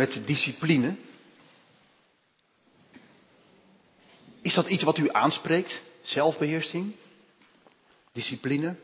met 0.00 0.26
discipline. 0.26 0.94
Is 4.42 4.54
dat 4.54 4.68
iets 4.68 4.82
wat 4.82 4.98
u 4.98 5.08
aanspreekt? 5.12 5.82
Zelfbeheersing? 6.00 6.92
Discipline? 8.12 8.76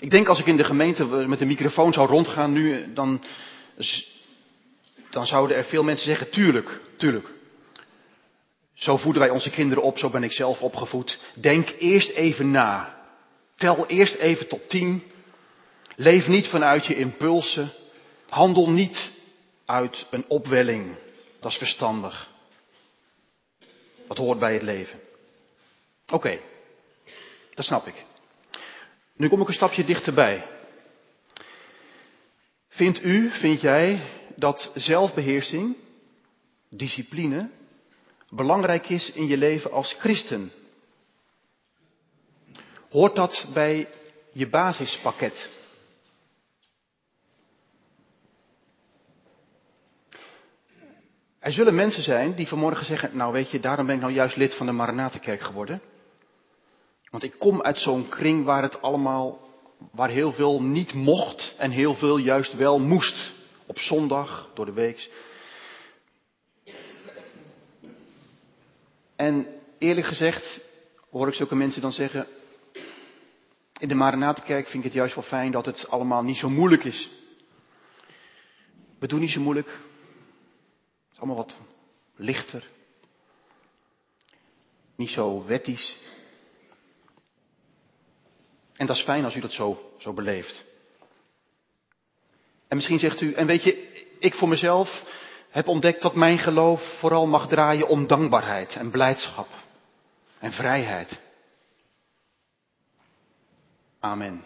Ik 0.00 0.10
denk 0.10 0.28
als 0.28 0.38
ik 0.38 0.46
in 0.46 0.56
de 0.56 0.64
gemeente 0.64 1.04
met 1.04 1.38
de 1.38 1.44
microfoon 1.44 1.92
zou 1.92 2.08
rondgaan 2.08 2.52
nu, 2.52 2.92
dan, 2.92 3.22
dan 5.10 5.26
zouden 5.26 5.56
er 5.56 5.64
veel 5.64 5.82
mensen 5.82 6.06
zeggen, 6.06 6.30
tuurlijk, 6.30 6.80
tuurlijk. 6.96 7.28
Zo 8.74 8.96
voeden 8.96 9.22
wij 9.22 9.30
onze 9.30 9.50
kinderen 9.50 9.84
op, 9.84 9.98
zo 9.98 10.10
ben 10.10 10.22
ik 10.22 10.32
zelf 10.32 10.60
opgevoed. 10.60 11.18
Denk 11.34 11.74
eerst 11.78 12.10
even 12.10 12.50
na. 12.50 13.04
Tel 13.56 13.86
eerst 13.86 14.14
even 14.14 14.48
tot 14.48 14.68
tien. 14.68 15.02
Leef 15.96 16.26
niet 16.26 16.48
vanuit 16.48 16.86
je 16.86 16.96
impulsen. 16.96 17.72
Handel 18.28 18.70
niet 18.70 19.20
uit 19.64 20.06
een 20.10 20.24
opwelling. 20.28 20.96
Dat 21.40 21.50
is 21.50 21.58
verstandig. 21.58 22.30
Dat 24.08 24.16
hoort 24.16 24.38
bij 24.38 24.52
het 24.52 24.62
leven. 24.62 25.00
Oké, 26.12 26.40
dat 27.54 27.64
snap 27.64 27.86
ik. 27.86 28.04
Nu 29.16 29.28
kom 29.28 29.40
ik 29.40 29.48
een 29.48 29.54
stapje 29.54 29.84
dichterbij. 29.84 30.44
Vindt 32.68 33.04
u, 33.04 33.30
vind 33.30 33.60
jij, 33.60 34.00
dat 34.36 34.72
zelfbeheersing, 34.74 35.76
discipline, 36.68 37.50
belangrijk 38.28 38.88
is 38.88 39.12
in 39.12 39.26
je 39.26 39.36
leven 39.36 39.72
als 39.72 39.94
christen? 39.98 40.52
Hoort 42.90 43.14
dat 43.14 43.46
bij 43.52 43.88
je 44.32 44.48
basispakket? 44.48 45.50
Er 51.42 51.52
zullen 51.52 51.74
mensen 51.74 52.02
zijn 52.02 52.34
die 52.34 52.48
vanmorgen 52.48 52.86
zeggen, 52.86 53.16
nou 53.16 53.32
weet 53.32 53.50
je, 53.50 53.60
daarom 53.60 53.86
ben 53.86 53.94
ik 53.94 54.00
nou 54.00 54.12
juist 54.12 54.36
lid 54.36 54.54
van 54.54 54.66
de 54.66 54.72
Maranatenkerk 54.72 55.40
geworden. 55.40 55.80
Want 57.10 57.22
ik 57.22 57.34
kom 57.38 57.62
uit 57.62 57.78
zo'n 57.78 58.08
kring 58.08 58.44
waar 58.44 58.62
het 58.62 58.82
allemaal, 58.82 59.48
waar 59.92 60.08
heel 60.08 60.32
veel 60.32 60.62
niet 60.62 60.94
mocht 60.94 61.54
en 61.58 61.70
heel 61.70 61.94
veel 61.94 62.16
juist 62.16 62.54
wel 62.54 62.78
moest. 62.78 63.32
Op 63.66 63.78
zondag, 63.78 64.50
door 64.54 64.64
de 64.64 64.72
week. 64.72 65.10
En 69.16 69.46
eerlijk 69.78 70.06
gezegd 70.06 70.60
hoor 71.10 71.28
ik 71.28 71.34
zulke 71.34 71.54
mensen 71.54 71.80
dan 71.80 71.92
zeggen, 71.92 72.26
in 73.78 73.88
de 73.88 73.94
Maranatenkerk 73.94 74.68
vind 74.68 74.84
ik 74.84 74.84
het 74.84 74.98
juist 74.98 75.14
wel 75.14 75.24
fijn 75.24 75.50
dat 75.50 75.66
het 75.66 75.88
allemaal 75.88 76.22
niet 76.22 76.36
zo 76.36 76.50
moeilijk 76.50 76.84
is. 76.84 77.10
We 78.98 79.06
doen 79.06 79.20
niet 79.20 79.30
zo 79.30 79.40
moeilijk. 79.40 79.78
Allemaal 81.22 81.44
wat 81.44 81.56
lichter. 82.16 82.64
Niet 84.96 85.10
zo 85.10 85.44
wettisch. 85.44 85.96
En 88.76 88.86
dat 88.86 88.96
is 88.96 89.02
fijn 89.02 89.24
als 89.24 89.34
u 89.34 89.40
dat 89.40 89.52
zo, 89.52 89.92
zo 89.98 90.12
beleeft. 90.12 90.64
En 92.68 92.76
misschien 92.76 92.98
zegt 92.98 93.20
u, 93.20 93.32
en 93.32 93.46
weet 93.46 93.62
je, 93.62 94.04
ik 94.18 94.34
voor 94.34 94.48
mezelf 94.48 95.04
heb 95.50 95.66
ontdekt 95.66 96.02
dat 96.02 96.14
mijn 96.14 96.38
geloof 96.38 96.98
vooral 96.98 97.26
mag 97.26 97.48
draaien 97.48 97.88
om 97.88 98.06
dankbaarheid 98.06 98.76
en 98.76 98.90
blijdschap 98.90 99.48
en 100.38 100.52
vrijheid. 100.52 101.20
Amen. 104.00 104.44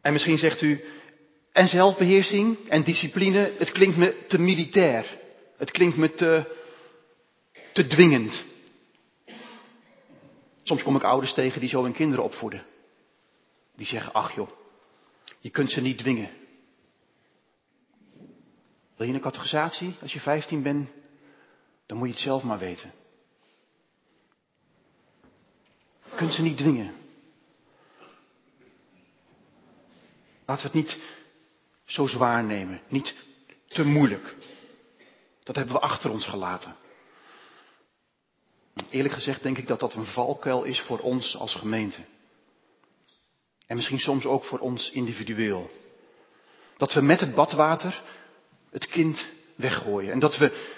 En 0.00 0.12
misschien 0.12 0.38
zegt 0.38 0.60
u, 0.60 0.84
en 1.52 1.68
zelfbeheersing 1.68 2.68
en 2.68 2.82
discipline, 2.82 3.52
het 3.58 3.70
klinkt 3.70 3.96
me 3.96 4.26
te 4.26 4.38
militair. 4.38 5.18
Het 5.56 5.70
klinkt 5.70 5.96
me 5.96 6.14
te, 6.14 6.56
te 7.72 7.86
dwingend. 7.86 8.44
Soms 10.62 10.82
kom 10.82 10.96
ik 10.96 11.02
ouders 11.02 11.34
tegen 11.34 11.60
die 11.60 11.68
zo 11.68 11.82
hun 11.82 11.92
kinderen 11.92 12.24
opvoeden. 12.24 12.66
Die 13.76 13.86
zeggen, 13.86 14.12
ach 14.12 14.34
joh, 14.34 14.48
je 15.38 15.50
kunt 15.50 15.70
ze 15.70 15.80
niet 15.80 15.98
dwingen. 15.98 16.30
Wil 18.96 19.06
je 19.06 19.14
een 19.14 19.20
categorisatie 19.20 19.96
als 20.02 20.12
je 20.12 20.20
15 20.20 20.62
bent? 20.62 20.88
Dan 21.86 21.98
moet 21.98 22.06
je 22.06 22.14
het 22.14 22.22
zelf 22.22 22.42
maar 22.42 22.58
weten. 22.58 22.92
Je 26.04 26.16
kunt 26.16 26.34
ze 26.34 26.42
niet 26.42 26.58
dwingen. 26.58 26.94
Laten 30.46 30.70
we 30.70 30.78
het 30.78 30.86
niet 30.86 30.98
zo 31.90 32.06
zwaar 32.06 32.44
nemen, 32.44 32.80
niet 32.88 33.14
te 33.68 33.84
moeilijk. 33.84 34.36
Dat 35.42 35.56
hebben 35.56 35.74
we 35.74 35.80
achter 35.80 36.10
ons 36.10 36.26
gelaten. 36.26 36.76
Eerlijk 38.90 39.14
gezegd 39.14 39.42
denk 39.42 39.58
ik 39.58 39.66
dat 39.66 39.80
dat 39.80 39.94
een 39.94 40.06
valkuil 40.06 40.62
is 40.62 40.80
voor 40.80 40.98
ons 40.98 41.36
als 41.36 41.54
gemeente. 41.54 42.00
En 43.66 43.76
misschien 43.76 43.98
soms 43.98 44.24
ook 44.24 44.44
voor 44.44 44.58
ons 44.58 44.90
individueel. 44.90 45.70
Dat 46.76 46.92
we 46.92 47.00
met 47.00 47.20
het 47.20 47.34
badwater 47.34 48.02
het 48.70 48.86
kind 48.86 49.26
weggooien. 49.54 50.12
En 50.12 50.18
dat 50.18 50.36
we 50.36 50.76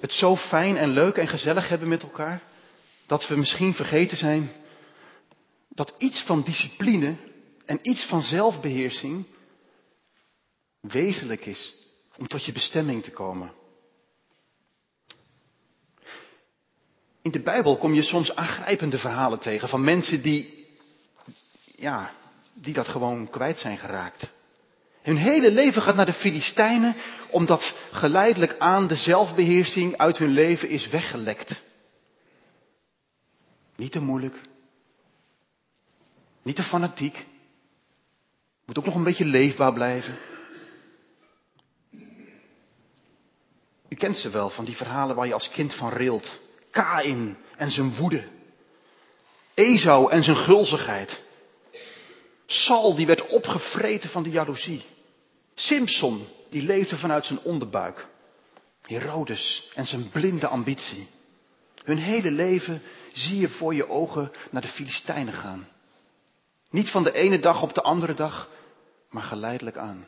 het 0.00 0.12
zo 0.12 0.36
fijn 0.36 0.76
en 0.76 0.88
leuk 0.88 1.16
en 1.16 1.28
gezellig 1.28 1.68
hebben 1.68 1.88
met 1.88 2.02
elkaar. 2.02 2.42
Dat 3.06 3.28
we 3.28 3.36
misschien 3.36 3.74
vergeten 3.74 4.16
zijn 4.16 4.50
dat 5.68 5.94
iets 5.98 6.22
van 6.22 6.42
discipline 6.42 7.16
en 7.66 7.78
iets 7.82 8.04
van 8.04 8.22
zelfbeheersing 8.22 9.26
wezenlijk 10.82 11.46
is 11.46 11.74
om 12.16 12.26
tot 12.26 12.44
je 12.44 12.52
bestemming 12.52 13.04
te 13.04 13.10
komen. 13.10 13.52
In 17.22 17.30
de 17.30 17.40
Bijbel 17.40 17.76
kom 17.76 17.94
je 17.94 18.02
soms 18.02 18.34
aangrijpende 18.34 18.98
verhalen 18.98 19.38
tegen 19.38 19.68
van 19.68 19.84
mensen 19.84 20.22
die, 20.22 20.66
ja, 21.64 22.10
die 22.52 22.74
dat 22.74 22.88
gewoon 22.88 23.30
kwijt 23.30 23.58
zijn 23.58 23.78
geraakt. 23.78 24.30
Hun 25.02 25.16
hele 25.16 25.50
leven 25.50 25.82
gaat 25.82 25.94
naar 25.94 26.06
de 26.06 26.12
Filistijnen, 26.12 26.96
omdat 27.30 27.76
geleidelijk 27.90 28.58
aan 28.58 28.86
de 28.86 28.96
zelfbeheersing 28.96 29.96
uit 29.96 30.18
hun 30.18 30.30
leven 30.30 30.68
is 30.68 30.88
weggelekt. 30.88 31.62
Niet 33.76 33.92
te 33.92 34.00
moeilijk, 34.00 34.40
niet 36.42 36.56
te 36.56 36.62
fanatiek, 36.62 37.26
moet 38.66 38.78
ook 38.78 38.84
nog 38.84 38.94
een 38.94 39.04
beetje 39.04 39.24
leefbaar 39.24 39.72
blijven. 39.72 40.31
U 43.92 43.94
kent 43.94 44.18
ze 44.18 44.30
wel 44.30 44.50
van 44.50 44.64
die 44.64 44.76
verhalen 44.76 45.16
waar 45.16 45.26
je 45.26 45.32
als 45.32 45.50
kind 45.50 45.74
van 45.74 45.92
rilt. 45.92 46.38
Kain 46.70 47.36
en 47.56 47.70
zijn 47.70 47.96
woede. 47.96 48.24
Esau 49.54 50.10
en 50.10 50.22
zijn 50.22 50.36
gulzigheid. 50.36 51.22
Saul 52.46 52.94
die 52.94 53.06
werd 53.06 53.26
opgevreten 53.26 54.10
van 54.10 54.22
de 54.22 54.30
jaloezie. 54.30 54.84
Simpson 55.54 56.26
die 56.50 56.62
leefde 56.62 56.96
vanuit 56.96 57.24
zijn 57.24 57.40
onderbuik. 57.40 58.06
Herodes 58.82 59.70
en 59.74 59.86
zijn 59.86 60.08
blinde 60.08 60.46
ambitie. 60.46 61.08
Hun 61.84 61.98
hele 61.98 62.30
leven 62.30 62.82
zie 63.12 63.40
je 63.40 63.48
voor 63.48 63.74
je 63.74 63.88
ogen 63.88 64.32
naar 64.50 64.62
de 64.62 64.68
Filistijnen 64.68 65.34
gaan. 65.34 65.68
Niet 66.70 66.90
van 66.90 67.02
de 67.02 67.12
ene 67.12 67.38
dag 67.38 67.62
op 67.62 67.74
de 67.74 67.82
andere 67.82 68.14
dag, 68.14 68.48
maar 69.10 69.22
geleidelijk 69.22 69.76
aan. 69.76 70.06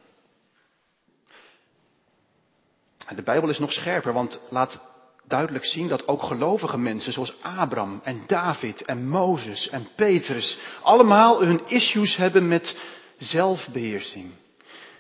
De 3.09 3.23
Bijbel 3.23 3.49
is 3.49 3.59
nog 3.59 3.73
scherper, 3.73 4.13
want 4.13 4.41
laat 4.51 4.79
duidelijk 5.27 5.65
zien 5.65 5.89
dat 5.89 6.09
ook 6.09 6.23
gelovige 6.23 6.79
mensen 6.79 7.13
zoals 7.13 7.43
Abraham 7.43 8.01
en 8.05 8.23
David 8.27 8.85
en 8.85 9.09
Mozes 9.09 9.69
en 9.69 9.89
Petrus 9.97 10.59
allemaal 10.83 11.43
hun 11.43 11.67
issues 11.67 12.17
hebben 12.17 12.49
met 12.49 12.77
zelfbeheersing. 13.19 14.33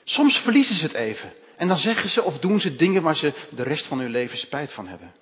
Soms 0.04 0.36
verliezen 0.36 0.74
ze 0.74 0.82
het 0.82 0.94
even 0.94 1.32
en 1.56 1.68
dan 1.68 1.76
zeggen 1.76 2.08
ze 2.08 2.22
of 2.22 2.38
doen 2.38 2.60
ze 2.60 2.76
dingen 2.76 3.02
waar 3.02 3.16
ze 3.16 3.48
de 3.50 3.62
rest 3.62 3.86
van 3.86 3.98
hun 3.98 4.10
leven 4.10 4.38
spijt 4.38 4.72
van 4.72 4.86
hebben. 4.86 5.12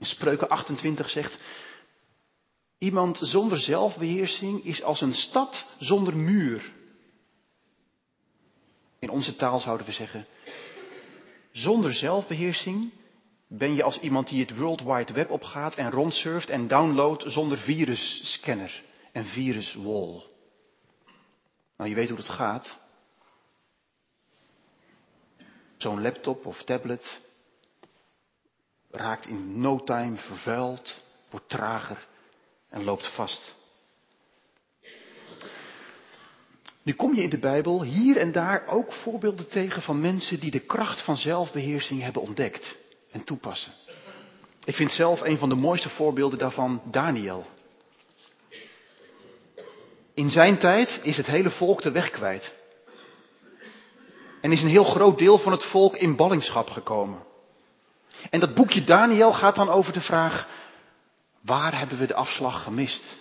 Spreuken 0.00 0.48
28 0.48 1.10
zegt, 1.10 1.38
Iemand 2.78 3.18
zonder 3.22 3.58
zelfbeheersing 3.58 4.64
is 4.64 4.82
als 4.82 5.00
een 5.00 5.14
stad 5.14 5.66
zonder 5.78 6.16
muur. 6.16 6.72
In 8.98 9.10
onze 9.10 9.36
taal 9.36 9.60
zouden 9.60 9.86
we 9.86 9.92
zeggen, 9.92 10.26
zonder 11.52 11.92
zelfbeheersing 11.92 12.92
ben 13.46 13.74
je 13.74 13.82
als 13.82 13.98
iemand 14.00 14.28
die 14.28 14.40
het 14.40 14.56
World 14.56 14.82
Wide 14.82 15.12
Web 15.12 15.30
opgaat 15.30 15.74
en 15.74 15.90
rondsurft 15.90 16.48
en 16.48 16.66
downloadt 16.66 17.24
zonder 17.26 17.58
virusscanner 17.58 18.82
en 19.12 19.24
viruswall. 19.24 20.22
Nou, 21.76 21.88
je 21.90 21.94
weet 21.94 22.08
hoe 22.08 22.18
het 22.18 22.28
gaat. 22.28 22.78
Zo'n 25.76 26.02
laptop 26.02 26.46
of 26.46 26.62
tablet 26.62 27.20
raakt 28.90 29.26
in 29.26 29.60
no 29.60 29.84
time 29.84 30.16
vervuild, 30.16 31.02
wordt 31.30 31.48
trager 31.48 32.06
en 32.68 32.84
loopt 32.84 33.14
vast. 33.14 33.54
Nu 36.82 36.92
kom 36.92 37.14
je 37.14 37.22
in 37.22 37.30
de 37.30 37.38
Bijbel 37.38 37.82
hier 37.82 38.16
en 38.16 38.32
daar 38.32 38.66
ook 38.66 38.92
voorbeelden 38.92 39.48
tegen 39.48 39.82
van 39.82 40.00
mensen 40.00 40.40
die 40.40 40.50
de 40.50 40.60
kracht 40.60 41.02
van 41.02 41.16
zelfbeheersing 41.16 42.02
hebben 42.02 42.22
ontdekt 42.22 42.76
en 43.10 43.24
toepassen. 43.24 43.72
Ik 44.64 44.74
vind 44.74 44.92
zelf 44.92 45.20
een 45.20 45.38
van 45.38 45.48
de 45.48 45.54
mooiste 45.54 45.88
voorbeelden 45.88 46.38
daarvan 46.38 46.82
Daniel. 46.90 47.46
In 50.14 50.30
zijn 50.30 50.58
tijd 50.58 51.00
is 51.02 51.16
het 51.16 51.26
hele 51.26 51.50
volk 51.50 51.82
de 51.82 51.90
weg 51.90 52.10
kwijt. 52.10 52.54
En 54.40 54.52
is 54.52 54.62
een 54.62 54.68
heel 54.68 54.84
groot 54.84 55.18
deel 55.18 55.38
van 55.38 55.52
het 55.52 55.64
volk 55.64 55.96
in 55.96 56.16
ballingschap 56.16 56.70
gekomen. 56.70 57.22
En 58.30 58.40
dat 58.40 58.54
boekje 58.54 58.84
Daniel 58.84 59.32
gaat 59.32 59.56
dan 59.56 59.68
over 59.68 59.92
de 59.92 60.00
vraag, 60.00 60.48
waar 61.40 61.78
hebben 61.78 61.98
we 61.98 62.06
de 62.06 62.14
afslag 62.14 62.62
gemist? 62.62 63.16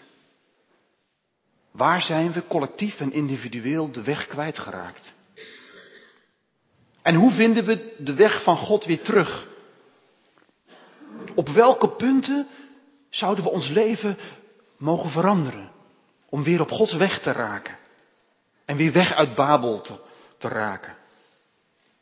Waar 1.72 2.02
zijn 2.02 2.32
we 2.32 2.48
collectief 2.48 3.00
en 3.00 3.12
individueel 3.12 3.92
de 3.92 4.04
weg 4.04 4.28
kwijtgeraakt? 4.28 5.14
En 7.02 7.16
hoe 7.16 7.32
vinden 7.32 7.66
we 7.66 7.96
de 7.98 8.14
weg 8.14 8.44
van 8.44 8.58
God 8.58 8.86
weer 8.86 9.02
terug? 9.02 9.48
Op 11.36 11.50
welke 11.50 11.90
punten 11.90 12.48
zouden 13.10 13.44
we 13.44 13.50
ons 13.50 13.70
leven 13.70 14.18
mogen 14.78 15.10
veranderen? 15.10 15.72
Om 16.30 16.44
weer 16.44 16.62
op 16.62 16.72
Gods 16.72 16.94
weg 16.94 17.22
te 17.22 17.32
raken. 17.32 17.78
En 18.66 18.78
weer 18.78 18.92
weg 18.92 19.14
uit 19.14 19.36
Babel 19.36 19.82
te, 19.82 20.00
te 20.38 20.48
raken. 20.48 20.98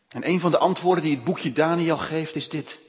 En 0.08 0.28
een 0.28 0.40
van 0.40 0.52
de 0.52 0.58
antwoorden 0.58 1.04
die 1.04 1.16
het 1.16 1.24
boekje 1.24 1.52
Daniel 1.52 1.98
geeft 1.98 2.36
is 2.36 2.50
dit. 2.50 2.80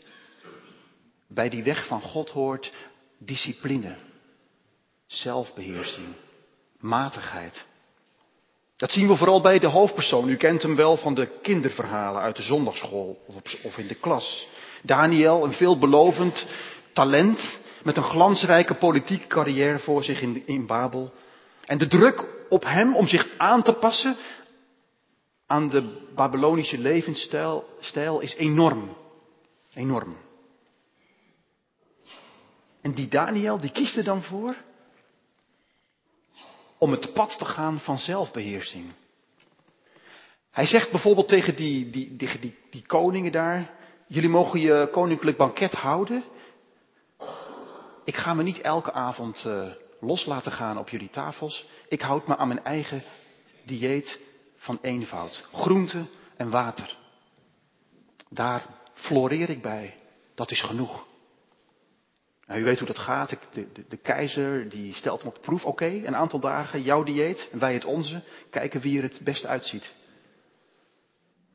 Bij 1.28 1.48
die 1.48 1.62
weg 1.62 1.86
van 1.86 2.00
God 2.00 2.30
hoort 2.30 2.74
discipline, 3.18 3.96
zelfbeheersing, 5.06 6.06
matigheid. 6.80 7.66
Dat 8.76 8.90
zien 8.90 9.08
we 9.08 9.16
vooral 9.16 9.40
bij 9.40 9.58
de 9.58 9.66
hoofdpersoon. 9.66 10.28
U 10.28 10.36
kent 10.36 10.62
hem 10.62 10.76
wel 10.76 10.96
van 10.96 11.14
de 11.14 11.38
kinderverhalen 11.42 12.22
uit 12.22 12.36
de 12.36 12.42
zondagschool 12.42 13.24
of, 13.62 13.78
in 13.78 13.86
de 13.86 13.94
klas. 13.94 14.46
Daniel, 14.82 15.44
een 15.44 15.52
veelbelovend 15.52 16.46
talent 16.92 17.58
met 17.84 17.96
een 17.96 18.02
glansrijke 18.02 18.74
politieke 18.74 19.26
carrière 19.26 19.78
voor 19.78 20.04
zich 20.04 20.20
in, 20.20 20.42
in 20.46 20.66
Babel. 20.66 21.12
En 21.64 21.78
de 21.78 21.86
druk 21.86 22.24
op 22.48 22.64
hem 22.64 22.96
om 22.96 23.06
zich 23.06 23.28
aan 23.36 23.62
te 23.62 23.72
passen 23.72 24.16
aan 25.46 25.68
de 25.68 26.06
Babylonische 26.14 26.78
levensstijl 26.78 27.68
stijl 27.80 28.20
is 28.20 28.34
enorm. 28.34 28.96
Enorm. 29.74 30.16
En 32.80 32.94
die 32.94 33.08
Daniel, 33.08 33.60
die 33.60 33.70
kiest 33.70 33.96
er 33.96 34.04
dan 34.04 34.22
voor 34.22 34.56
om 36.78 36.90
het 36.90 37.12
pad 37.12 37.38
te 37.38 37.44
gaan 37.44 37.80
van 37.80 37.98
zelfbeheersing. 37.98 38.92
Hij 40.50 40.66
zegt 40.66 40.90
bijvoorbeeld 40.90 41.28
tegen 41.28 41.56
die, 41.56 41.90
die, 41.90 42.16
die, 42.16 42.54
die, 42.70 42.86
koningen 42.86 43.32
daar, 43.32 43.70
jullie 44.06 44.28
mogen 44.28 44.60
je 44.60 44.88
koninklijk 44.92 45.36
banket 45.36 45.72
houden. 45.72 46.24
Ik 48.04 48.16
ga 48.16 48.34
me 48.34 48.42
niet 48.42 48.60
elke 48.60 48.92
avond 48.92 49.44
uh, 49.46 49.68
los 50.00 50.24
laten 50.24 50.52
gaan 50.52 50.78
op 50.78 50.88
jullie 50.88 51.10
tafels. 51.10 51.66
Ik 51.88 52.00
houd 52.00 52.26
me 52.26 52.36
aan 52.36 52.48
mijn 52.48 52.64
eigen 52.64 53.02
dieet 53.64 54.20
van 54.56 54.78
eenvoud. 54.82 55.48
Groente 55.52 56.04
en 56.36 56.50
water. 56.50 56.96
Daar 58.28 58.66
floreer 58.94 59.50
ik 59.50 59.62
bij. 59.62 59.94
Dat 60.34 60.50
is 60.50 60.60
genoeg. 60.60 61.06
Nou, 62.48 62.60
u 62.60 62.64
weet 62.64 62.78
hoe 62.78 62.86
dat 62.86 62.98
gaat. 62.98 63.30
De, 63.30 63.38
de, 63.72 63.84
de 63.88 63.96
keizer 63.96 64.68
die 64.68 64.94
stelt 64.94 65.22
hem 65.22 65.28
op 65.28 65.42
proef. 65.42 65.64
Oké, 65.64 65.86
een 65.86 66.16
aantal 66.16 66.40
dagen, 66.40 66.82
jouw 66.82 67.02
dieet 67.02 67.48
en 67.52 67.58
wij 67.58 67.72
het 67.72 67.84
onze. 67.84 68.22
Kijken 68.50 68.80
wie 68.80 68.96
er 68.96 69.02
het 69.02 69.20
best 69.24 69.46
uitziet. 69.46 69.92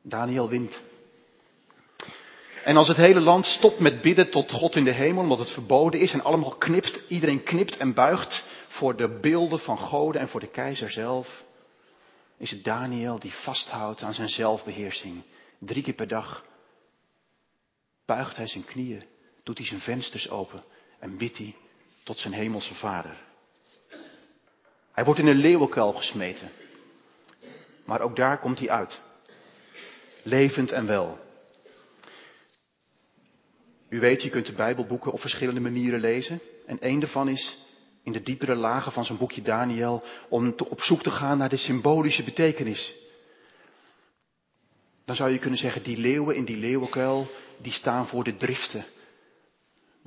Daniel 0.02 0.48
wint. 0.48 0.82
En 2.64 2.76
als 2.76 2.88
het 2.88 2.96
hele 2.96 3.20
land 3.20 3.46
stopt 3.46 3.78
met 3.78 4.02
bidden 4.02 4.30
tot 4.30 4.52
God 4.52 4.76
in 4.76 4.84
de 4.84 4.92
hemel, 4.92 5.22
omdat 5.22 5.38
het 5.38 5.50
verboden 5.50 6.00
is 6.00 6.12
en 6.12 6.24
allemaal 6.24 6.56
knipt, 6.56 7.02
iedereen 7.08 7.42
knipt 7.42 7.76
en 7.76 7.94
buigt 7.94 8.44
voor 8.68 8.96
de 8.96 9.18
beelden 9.20 9.58
van 9.58 9.78
goden 9.78 10.20
en 10.20 10.28
voor 10.28 10.40
de 10.40 10.50
keizer 10.50 10.90
zelf, 10.90 11.44
is 12.36 12.50
het 12.50 12.64
Daniel 12.64 13.18
die 13.18 13.32
vasthoudt 13.32 14.02
aan 14.02 14.14
zijn 14.14 14.28
zelfbeheersing. 14.28 15.22
Drie 15.58 15.82
keer 15.82 15.94
per 15.94 16.08
dag 16.08 16.44
buigt 18.06 18.36
hij 18.36 18.46
zijn 18.46 18.64
knieën, 18.64 19.04
doet 19.42 19.58
hij 19.58 19.66
zijn 19.66 19.80
vensters 19.80 20.30
open 20.30 20.64
en 21.04 21.16
bidt 21.16 21.38
hij 21.38 21.54
tot 22.02 22.18
zijn 22.18 22.32
hemelse 22.32 22.74
vader. 22.74 23.16
Hij 24.92 25.04
wordt 25.04 25.20
in 25.20 25.26
een 25.26 25.36
leeuwenkuil 25.36 25.92
gesmeten. 25.92 26.50
Maar 27.84 28.00
ook 28.00 28.16
daar 28.16 28.38
komt 28.38 28.58
hij 28.58 28.70
uit. 28.70 29.00
Levend 30.22 30.72
en 30.72 30.86
wel. 30.86 31.18
U 33.88 34.00
weet, 34.00 34.22
je 34.22 34.30
kunt 34.30 34.46
de 34.46 34.52
Bijbelboeken 34.52 35.12
op 35.12 35.20
verschillende 35.20 35.60
manieren 35.60 36.00
lezen. 36.00 36.40
En 36.66 36.80
één 36.80 37.00
daarvan 37.00 37.28
is 37.28 37.58
in 38.02 38.12
de 38.12 38.22
diepere 38.22 38.54
lagen 38.54 38.92
van 38.92 39.04
zijn 39.04 39.18
boekje 39.18 39.42
Daniel 39.42 40.04
om 40.28 40.54
op 40.68 40.80
zoek 40.80 41.02
te 41.02 41.10
gaan 41.10 41.38
naar 41.38 41.48
de 41.48 41.56
symbolische 41.56 42.24
betekenis. 42.24 42.94
Dan 45.04 45.16
zou 45.16 45.30
je 45.30 45.38
kunnen 45.38 45.58
zeggen, 45.58 45.82
die 45.82 45.96
leeuwen 45.96 46.36
in 46.36 46.44
die 46.44 46.56
leeuwenkuil, 46.56 47.26
die 47.58 47.72
staan 47.72 48.06
voor 48.06 48.24
de 48.24 48.36
driften, 48.36 48.84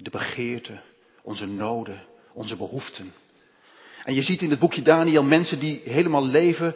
de 0.03 0.09
begeerten, 0.09 0.81
onze 1.21 1.45
noden, 1.45 2.01
onze 2.33 2.57
behoeften. 2.57 3.13
En 4.03 4.13
je 4.13 4.21
ziet 4.21 4.41
in 4.41 4.49
het 4.49 4.59
boekje 4.59 4.81
Daniel 4.81 5.23
mensen 5.23 5.59
die 5.59 5.81
helemaal 5.83 6.25
leven, 6.25 6.75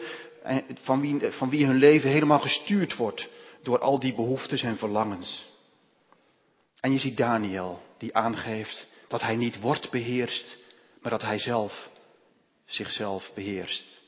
van 0.73 1.01
wie, 1.01 1.31
van 1.31 1.49
wie 1.49 1.65
hun 1.65 1.75
leven 1.75 2.09
helemaal 2.09 2.39
gestuurd 2.39 2.95
wordt 2.95 3.29
door 3.63 3.79
al 3.79 3.99
die 3.99 4.13
behoeftes 4.13 4.61
en 4.61 4.77
verlangens. 4.77 5.45
En 6.79 6.91
je 6.91 6.99
ziet 6.99 7.17
Daniel 7.17 7.81
die 7.97 8.15
aangeeft 8.15 8.87
dat 9.07 9.21
hij 9.21 9.35
niet 9.35 9.59
wordt 9.59 9.89
beheerst, 9.89 10.57
maar 11.01 11.11
dat 11.11 11.21
hij 11.21 11.39
zelf 11.39 11.89
zichzelf 12.65 13.31
beheerst. 13.35 13.99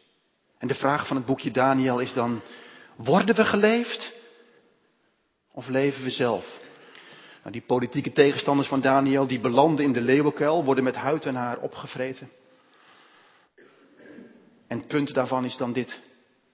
En 0.58 0.68
de 0.68 0.76
vraag 0.76 1.08
van 1.08 1.16
het 1.16 1.26
boekje 1.26 1.52
Daniel 1.52 2.00
is 2.00 2.14
dan, 2.14 2.42
worden 2.96 3.36
we 3.36 3.46
geleefd 3.46 4.14
of 5.52 5.68
leven 5.68 6.04
we 6.04 6.10
zelf? 6.10 6.62
Nou, 7.44 7.56
die 7.56 7.66
politieke 7.66 8.12
tegenstanders 8.12 8.68
van 8.68 8.82
Daniel, 8.82 9.28
die 9.28 9.40
belanden 9.40 9.86
in 9.86 9.94
de 9.94 10.02
leeuwenkuil, 10.02 10.64
worden 10.64 10.84
met 10.84 10.96
huid 10.96 11.26
en 11.26 11.36
haar 11.36 11.58
opgevreten. 11.58 12.30
En 14.68 14.78
het 14.78 14.88
punt 14.88 15.14
daarvan 15.14 15.46
is 15.46 15.58
dan 15.58 15.74
dit. 15.74 16.02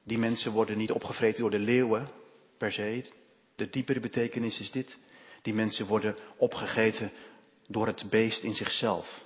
Die 0.04 0.18
mensen 0.18 0.52
worden 0.52 0.78
niet 0.78 0.92
opgevreten 0.92 1.42
door 1.42 1.52
de 1.52 1.60
leeuwen, 1.60 2.08
per 2.58 2.72
se. 2.72 3.06
De 3.56 3.70
diepere 3.70 4.00
betekenis 4.00 4.60
is 4.60 4.72
dit. 4.72 4.98
Die 5.42 5.54
mensen 5.54 5.86
worden 5.86 6.16
opgegeten 6.38 7.12
door 7.68 7.88
het 7.88 8.06
beest 8.10 8.44
in 8.44 8.54
zichzelf. 8.54 9.24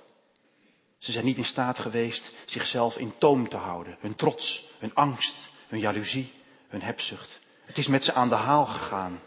Ze 0.98 1.12
zijn 1.12 1.24
niet 1.24 1.36
in 1.36 1.44
staat 1.44 1.78
geweest 1.78 2.32
zichzelf 2.46 2.96
in 2.96 3.12
toom 3.18 3.48
te 3.48 3.56
houden. 3.56 3.96
Hun 4.00 4.14
trots, 4.14 4.68
hun 4.78 4.94
angst, 4.94 5.34
hun 5.68 5.80
jaloezie, 5.80 6.32
hun 6.68 6.82
hebzucht. 6.82 7.40
Het 7.64 7.78
is 7.78 7.86
met 7.86 8.04
ze 8.04 8.12
aan 8.12 8.28
de 8.28 8.34
haal 8.34 8.66
gegaan. 8.66 9.20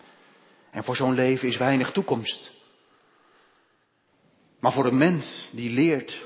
En 0.71 0.83
voor 0.83 0.95
zo'n 0.95 1.13
leven 1.13 1.47
is 1.47 1.57
weinig 1.57 1.91
toekomst. 1.91 2.51
Maar 4.59 4.73
voor 4.73 4.85
een 4.85 4.97
mens 4.97 5.49
die 5.53 5.69
leert 5.69 6.25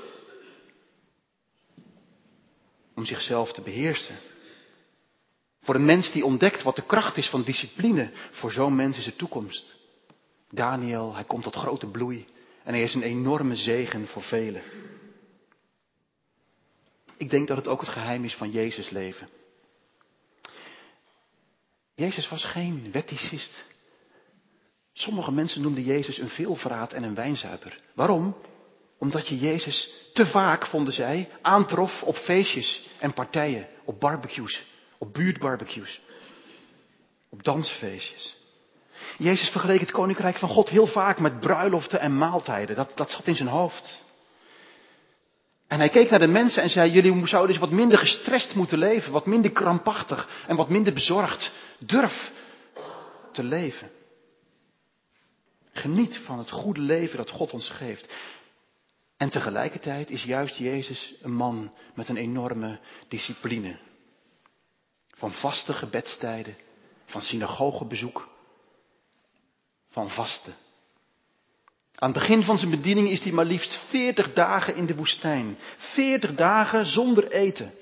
om 2.94 3.04
zichzelf 3.04 3.52
te 3.52 3.62
beheersen. 3.62 4.16
Voor 5.60 5.74
een 5.74 5.84
mens 5.84 6.12
die 6.12 6.24
ontdekt 6.24 6.62
wat 6.62 6.76
de 6.76 6.86
kracht 6.86 7.16
is 7.16 7.28
van 7.28 7.42
discipline, 7.42 8.10
voor 8.30 8.52
zo'n 8.52 8.76
mens 8.76 8.98
is 8.98 9.06
het 9.06 9.18
toekomst. 9.18 9.74
Daniel, 10.50 11.14
hij 11.14 11.24
komt 11.24 11.42
tot 11.42 11.54
grote 11.54 11.86
bloei 11.86 12.24
en 12.64 12.72
hij 12.72 12.82
is 12.82 12.94
een 12.94 13.02
enorme 13.02 13.56
zegen 13.56 14.06
voor 14.06 14.22
velen. 14.22 14.62
Ik 17.16 17.30
denk 17.30 17.48
dat 17.48 17.56
het 17.56 17.68
ook 17.68 17.80
het 17.80 17.90
geheim 17.90 18.24
is 18.24 18.34
van 18.34 18.50
Jezus 18.50 18.90
leven. 18.90 19.28
Jezus 21.94 22.28
was 22.28 22.44
geen 22.44 22.92
wetticist. 22.92 23.64
Sommige 24.92 25.32
mensen 25.32 25.62
noemden 25.62 25.82
Jezus 25.82 26.18
een 26.18 26.28
veelverraad 26.28 26.92
en 26.92 27.02
een 27.02 27.14
wijnzuiper. 27.14 27.78
Waarom? 27.94 28.36
Omdat 28.98 29.28
je 29.28 29.38
Jezus 29.38 29.92
te 30.12 30.26
vaak, 30.26 30.66
vonden 30.66 30.92
zij, 30.92 31.28
aantrof 31.42 32.02
op 32.02 32.16
feestjes 32.16 32.90
en 32.98 33.12
partijen, 33.12 33.66
op 33.84 34.00
barbecues, 34.00 34.62
op 34.98 35.14
buurtbarbecues, 35.14 36.00
op 37.30 37.42
dansfeestjes. 37.42 38.36
Jezus 39.18 39.48
vergeleek 39.48 39.80
het 39.80 39.90
koninkrijk 39.90 40.36
van 40.36 40.48
God 40.48 40.68
heel 40.68 40.86
vaak 40.86 41.18
met 41.18 41.40
bruiloften 41.40 42.00
en 42.00 42.18
maaltijden. 42.18 42.76
Dat, 42.76 42.92
dat 42.94 43.10
zat 43.10 43.26
in 43.26 43.34
zijn 43.34 43.48
hoofd. 43.48 44.02
En 45.66 45.78
hij 45.78 45.88
keek 45.88 46.10
naar 46.10 46.18
de 46.18 46.26
mensen 46.26 46.62
en 46.62 46.70
zei, 46.70 46.90
jullie 46.90 47.26
zouden 47.26 47.50
eens 47.50 47.64
wat 47.64 47.70
minder 47.70 47.98
gestrest 47.98 48.54
moeten 48.54 48.78
leven, 48.78 49.12
wat 49.12 49.26
minder 49.26 49.50
krampachtig 49.50 50.44
en 50.46 50.56
wat 50.56 50.68
minder 50.68 50.92
bezorgd. 50.92 51.52
Durf 51.78 52.32
te 53.32 53.42
leven. 53.42 53.90
Geniet 55.72 56.16
van 56.16 56.38
het 56.38 56.50
goede 56.50 56.80
leven 56.80 57.16
dat 57.16 57.30
God 57.30 57.52
ons 57.52 57.70
geeft. 57.70 58.14
En 59.16 59.30
tegelijkertijd 59.30 60.10
is 60.10 60.22
juist 60.22 60.56
Jezus 60.56 61.14
een 61.20 61.34
man 61.34 61.72
met 61.94 62.08
een 62.08 62.16
enorme 62.16 62.80
discipline. 63.08 63.78
van 65.16 65.32
vaste 65.32 65.72
gebedstijden, 65.72 66.56
van 67.04 67.22
synagogebezoek, 67.22 68.28
van 69.88 70.10
vasten. 70.10 70.54
Aan 71.94 72.10
het 72.10 72.18
begin 72.18 72.42
van 72.42 72.58
zijn 72.58 72.70
bediening 72.70 73.08
is 73.10 73.22
hij 73.22 73.32
maar 73.32 73.44
liefst 73.44 73.80
40 73.88 74.32
dagen 74.32 74.76
in 74.76 74.86
de 74.86 74.94
woestijn. 74.94 75.58
40 75.76 76.34
dagen 76.34 76.86
zonder 76.86 77.30
eten. 77.30 77.72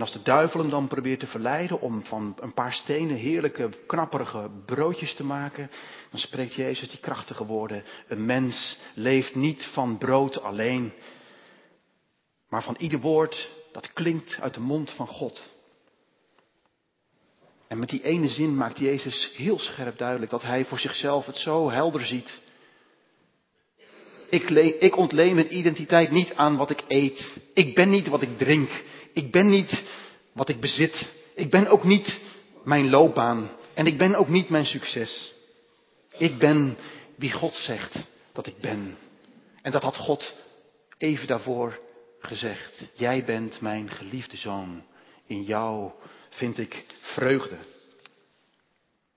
En 0.00 0.06
als 0.06 0.14
de 0.14 0.22
duivel 0.22 0.60
hem 0.60 0.70
dan 0.70 0.88
probeert 0.88 1.20
te 1.20 1.26
verleiden 1.26 1.80
om 1.80 2.04
van 2.04 2.36
een 2.38 2.54
paar 2.54 2.72
stenen 2.72 3.16
heerlijke, 3.16 3.70
knapperige 3.86 4.50
broodjes 4.66 5.14
te 5.14 5.24
maken, 5.24 5.70
dan 6.10 6.20
spreekt 6.20 6.54
Jezus 6.54 6.88
die 6.88 6.98
krachtige 6.98 7.46
woorden. 7.46 7.84
Een 8.08 8.26
mens 8.26 8.78
leeft 8.94 9.34
niet 9.34 9.64
van 9.72 9.98
brood 9.98 10.42
alleen, 10.42 10.92
maar 12.48 12.62
van 12.62 12.76
ieder 12.78 13.00
woord 13.00 13.50
dat 13.72 13.92
klinkt 13.92 14.40
uit 14.40 14.54
de 14.54 14.60
mond 14.60 14.90
van 14.90 15.06
God. 15.06 15.50
En 17.68 17.78
met 17.78 17.88
die 17.88 18.02
ene 18.02 18.28
zin 18.28 18.56
maakt 18.56 18.78
Jezus 18.78 19.32
heel 19.36 19.58
scherp 19.58 19.98
duidelijk 19.98 20.30
dat 20.30 20.42
hij 20.42 20.64
voor 20.64 20.78
zichzelf 20.78 21.26
het 21.26 21.36
zo 21.36 21.70
helder 21.70 22.06
ziet. 22.06 22.40
Ik, 24.30 24.50
ik 24.80 24.96
ontleen 24.96 25.34
mijn 25.34 25.56
identiteit 25.56 26.10
niet 26.10 26.34
aan 26.34 26.56
wat 26.56 26.70
ik 26.70 26.84
eet. 26.88 27.40
Ik 27.54 27.74
ben 27.74 27.90
niet 27.90 28.08
wat 28.08 28.22
ik 28.22 28.38
drink. 28.38 28.70
Ik 29.12 29.30
ben 29.32 29.48
niet 29.48 29.82
wat 30.32 30.48
ik 30.48 30.60
bezit. 30.60 31.12
Ik 31.34 31.50
ben 31.50 31.66
ook 31.66 31.84
niet 31.84 32.20
mijn 32.64 32.90
loopbaan. 32.90 33.50
En 33.74 33.86
ik 33.86 33.98
ben 33.98 34.14
ook 34.14 34.28
niet 34.28 34.48
mijn 34.48 34.66
succes. 34.66 35.32
Ik 36.16 36.38
ben 36.38 36.76
wie 37.16 37.32
God 37.32 37.54
zegt 37.54 38.06
dat 38.32 38.46
ik 38.46 38.56
ben. 38.60 38.96
En 39.62 39.72
dat 39.72 39.82
had 39.82 39.96
God 39.96 40.34
even 40.98 41.26
daarvoor 41.26 41.78
gezegd. 42.20 42.88
Jij 42.94 43.24
bent 43.24 43.60
mijn 43.60 43.90
geliefde 43.90 44.36
zoon. 44.36 44.82
In 45.26 45.42
jou 45.42 45.90
vind 46.28 46.58
ik 46.58 46.84
vreugde. 47.00 47.56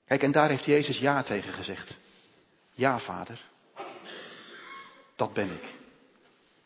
Kijk, 0.05 0.23
en 0.23 0.31
daar 0.31 0.49
heeft 0.49 0.65
Jezus 0.65 0.99
ja 0.99 1.23
tegen 1.23 1.53
gezegd. 1.53 1.97
Ja, 2.73 2.99
vader. 2.99 3.39
Dat 5.15 5.33
ben 5.33 5.51
ik. 5.51 5.73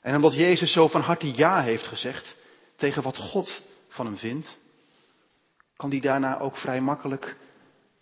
En 0.02 0.16
omdat 0.16 0.34
Jezus 0.34 0.72
zo 0.72 0.88
van 0.88 1.02
harte 1.02 1.36
ja 1.36 1.62
heeft 1.62 1.88
gezegd 1.88 2.36
tegen 2.78 3.04
wat 3.04 3.18
God 3.18 3.64
van 3.90 4.06
hem 4.06 4.18
vindt, 4.18 4.58
kan 5.76 5.90
hij 5.90 6.00
daarna 6.00 6.40
ook 6.40 6.58
vrij 6.58 6.82
makkelijk 6.82 7.38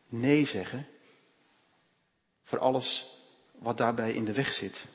nee 0.09 0.45
zeggen 0.45 0.87
voor 2.43 2.59
alles 2.59 3.05
wat 3.59 3.77
daarbij 3.77 4.13
in 4.13 4.25
de 4.25 4.33
weg 4.33 4.53
zit. 4.53 4.85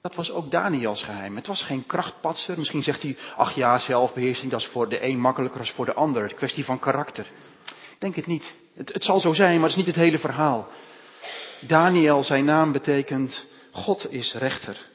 Dat 0.00 0.14
was 0.14 0.30
ook 0.30 0.50
Daniels 0.50 1.04
geheim. 1.04 1.36
Het 1.36 1.46
was 1.46 1.62
geen 1.62 1.86
krachtpatser. 1.86 2.58
Misschien 2.58 2.82
zegt 2.82 3.02
hij, 3.02 3.16
ach 3.36 3.54
ja, 3.54 3.78
zelfbeheersing, 3.78 4.50
dat 4.50 4.60
is 4.60 4.66
voor 4.66 4.88
de 4.88 5.04
een 5.04 5.20
makkelijker 5.20 5.64
dan 5.64 5.74
voor 5.74 5.84
de 5.84 5.94
ander. 5.94 6.22
Het 6.22 6.34
kwestie 6.34 6.64
van 6.64 6.78
karakter. 6.78 7.26
Ik 7.64 7.96
denk 7.98 8.14
het 8.14 8.26
niet. 8.26 8.54
Het, 8.74 8.92
het 8.92 9.04
zal 9.04 9.20
zo 9.20 9.32
zijn, 9.32 9.54
maar 9.54 9.68
het 9.68 9.78
is 9.78 9.84
niet 9.84 9.94
het 9.94 10.04
hele 10.04 10.18
verhaal. 10.18 10.68
Daniel, 11.60 12.24
zijn 12.24 12.44
naam 12.44 12.72
betekent, 12.72 13.46
God 13.72 14.12
is 14.12 14.34
rechter. 14.34 14.89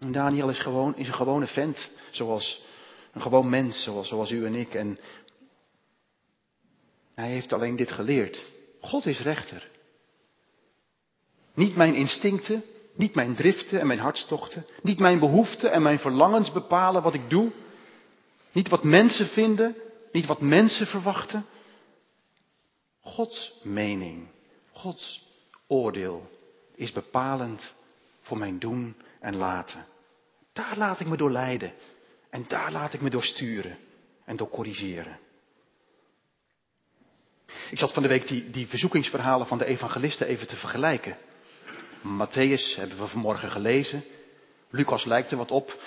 Daniel 0.00 0.48
is, 0.48 0.58
gewoon, 0.58 0.96
is 0.96 1.06
een 1.06 1.14
gewone 1.14 1.46
vent, 1.46 1.90
zoals 2.10 2.62
een 3.12 3.20
gewoon 3.20 3.48
mens, 3.48 3.82
zoals, 3.82 4.08
zoals 4.08 4.30
u 4.30 4.44
en 4.44 4.54
ik. 4.54 4.74
En 4.74 4.98
hij 7.14 7.28
heeft 7.28 7.52
alleen 7.52 7.76
dit 7.76 7.92
geleerd. 7.92 8.46
God 8.80 9.06
is 9.06 9.20
rechter. 9.20 9.68
Niet 11.54 11.76
mijn 11.76 11.94
instincten, 11.94 12.64
niet 12.94 13.14
mijn 13.14 13.34
driften 13.34 13.80
en 13.80 13.86
mijn 13.86 13.98
hartstochten, 13.98 14.66
niet 14.82 14.98
mijn 14.98 15.18
behoeften 15.18 15.72
en 15.72 15.82
mijn 15.82 15.98
verlangens 15.98 16.52
bepalen 16.52 17.02
wat 17.02 17.14
ik 17.14 17.30
doe. 17.30 17.50
Niet 18.52 18.68
wat 18.68 18.84
mensen 18.84 19.26
vinden, 19.26 19.76
niet 20.12 20.26
wat 20.26 20.40
mensen 20.40 20.86
verwachten. 20.86 21.46
Gods 23.00 23.54
mening, 23.62 24.28
Gods 24.72 25.24
oordeel 25.66 26.30
is 26.74 26.92
bepalend 26.92 27.74
voor 28.20 28.38
mijn 28.38 28.58
doen 28.58 28.96
en 29.20 29.36
laten. 29.36 29.86
Daar 30.52 30.76
laat 30.76 31.00
ik 31.00 31.06
me 31.06 31.16
door 31.16 31.30
leiden. 31.30 31.72
En 32.30 32.44
daar 32.48 32.72
laat 32.72 32.92
ik 32.92 33.00
me 33.00 33.10
door 33.10 33.24
sturen 33.24 33.78
en 34.24 34.36
door 34.36 34.48
corrigeren. 34.48 35.18
Ik 37.70 37.78
zat 37.78 37.92
van 37.92 38.02
de 38.02 38.08
week 38.08 38.28
die, 38.28 38.50
die 38.50 38.66
verzoekingsverhalen 38.66 39.46
van 39.46 39.58
de 39.58 39.64
evangelisten 39.64 40.26
even 40.26 40.46
te 40.46 40.56
vergelijken. 40.56 41.16
Matthäus 42.00 42.76
hebben 42.76 42.98
we 42.98 43.06
vanmorgen 43.06 43.50
gelezen. 43.50 44.04
Lucas 44.70 45.04
lijkt 45.04 45.30
er 45.30 45.36
wat 45.36 45.50
op. 45.50 45.82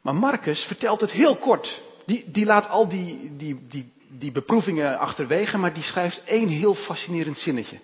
Maar 0.00 0.14
Marcus 0.14 0.64
vertelt 0.64 1.00
het 1.00 1.12
heel 1.12 1.36
kort. 1.36 1.82
Die, 2.06 2.30
die 2.30 2.44
laat 2.44 2.68
al 2.68 2.88
die, 2.88 3.36
die, 3.36 3.66
die, 3.68 3.92
die 4.08 4.32
beproevingen 4.32 4.98
achterwege, 4.98 5.58
maar 5.58 5.74
die 5.74 5.82
schrijft 5.82 6.24
één 6.24 6.48
heel 6.48 6.74
fascinerend 6.74 7.38
zinnetje. 7.38 7.80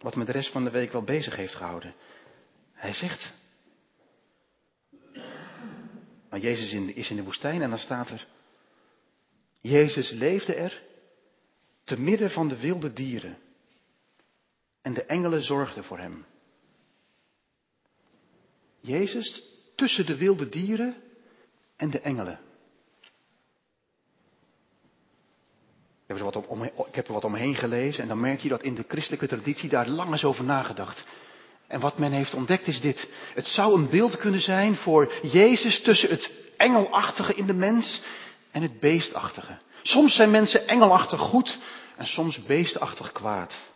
Wat 0.00 0.16
me 0.16 0.24
de 0.24 0.32
rest 0.32 0.50
van 0.50 0.64
de 0.64 0.70
week 0.70 0.92
wel 0.92 1.02
bezig 1.02 1.36
heeft 1.36 1.54
gehouden. 1.54 1.94
Hij 2.72 2.94
zegt. 2.94 3.32
Maar 6.30 6.40
Jezus 6.40 6.72
is 6.72 7.10
in 7.10 7.16
de 7.16 7.22
woestijn 7.22 7.62
en 7.62 7.70
dan 7.70 7.78
staat 7.78 8.10
er. 8.10 8.26
Jezus 9.60 10.10
leefde 10.10 10.54
er 10.54 10.82
te 11.84 12.00
midden 12.00 12.30
van 12.30 12.48
de 12.48 12.56
wilde 12.56 12.92
dieren. 12.92 13.38
En 14.82 14.94
de 14.94 15.04
engelen 15.04 15.42
zorgden 15.42 15.84
voor 15.84 15.98
hem. 15.98 16.24
Jezus 18.80 19.42
tussen 19.74 20.06
de 20.06 20.16
wilde 20.16 20.48
dieren 20.48 20.96
en 21.76 21.90
de 21.90 22.00
engelen. 22.00 22.40
Ik 26.06 26.16
heb, 26.16 26.18
er 26.18 26.24
wat 26.24 26.86
ik 26.86 26.94
heb 26.94 27.06
er 27.06 27.12
wat 27.12 27.24
omheen 27.24 27.54
gelezen 27.54 28.02
en 28.02 28.08
dan 28.08 28.20
merk 28.20 28.40
je 28.40 28.48
dat 28.48 28.62
in 28.62 28.74
de 28.74 28.84
christelijke 28.88 29.26
traditie 29.26 29.68
daar 29.68 29.88
lang 29.88 30.14
is 30.14 30.24
over 30.24 30.44
nagedacht. 30.44 31.04
En 31.70 31.80
wat 31.80 31.98
men 31.98 32.12
heeft 32.12 32.34
ontdekt 32.34 32.66
is 32.66 32.80
dit. 32.80 33.08
Het 33.34 33.46
zou 33.46 33.74
een 33.74 33.88
beeld 33.88 34.16
kunnen 34.16 34.40
zijn 34.40 34.76
voor 34.76 35.12
Jezus 35.22 35.82
tussen 35.82 36.08
het 36.08 36.30
engelachtige 36.56 37.34
in 37.34 37.46
de 37.46 37.54
mens 37.54 38.02
en 38.50 38.62
het 38.62 38.80
beestachtige. 38.80 39.58
Soms 39.82 40.14
zijn 40.14 40.30
mensen 40.30 40.68
engelachtig 40.68 41.20
goed 41.20 41.58
en 41.96 42.06
soms 42.06 42.42
beestachtig 42.42 43.12
kwaad. 43.12 43.68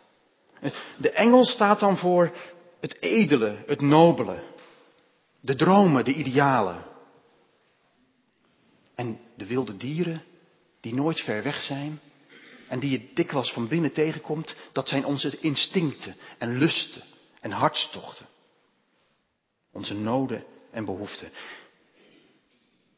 De 0.97 1.11
engel 1.11 1.45
staat 1.45 1.79
dan 1.79 1.97
voor 1.97 2.31
het 2.79 3.01
edele, 3.01 3.63
het 3.65 3.81
nobele, 3.81 4.43
de 5.41 5.55
dromen, 5.55 6.05
de 6.05 6.13
idealen. 6.13 6.83
En 8.95 9.19
de 9.37 9.45
wilde 9.45 9.77
dieren, 9.77 10.23
die 10.81 10.93
nooit 10.93 11.21
ver 11.21 11.43
weg 11.43 11.61
zijn 11.61 11.99
en 12.67 12.79
die 12.79 12.91
je 12.91 13.09
dikwijls 13.13 13.51
van 13.51 13.67
binnen 13.67 13.91
tegenkomt, 13.91 14.55
dat 14.71 14.89
zijn 14.89 15.05
onze 15.05 15.37
instincten 15.39 16.15
en 16.37 16.57
lusten 16.57 17.03
en 17.45 17.51
hartstochten. 17.51 18.25
Onze 19.71 19.93
noden 19.93 20.43
en 20.71 20.85
behoeften. 20.85 21.31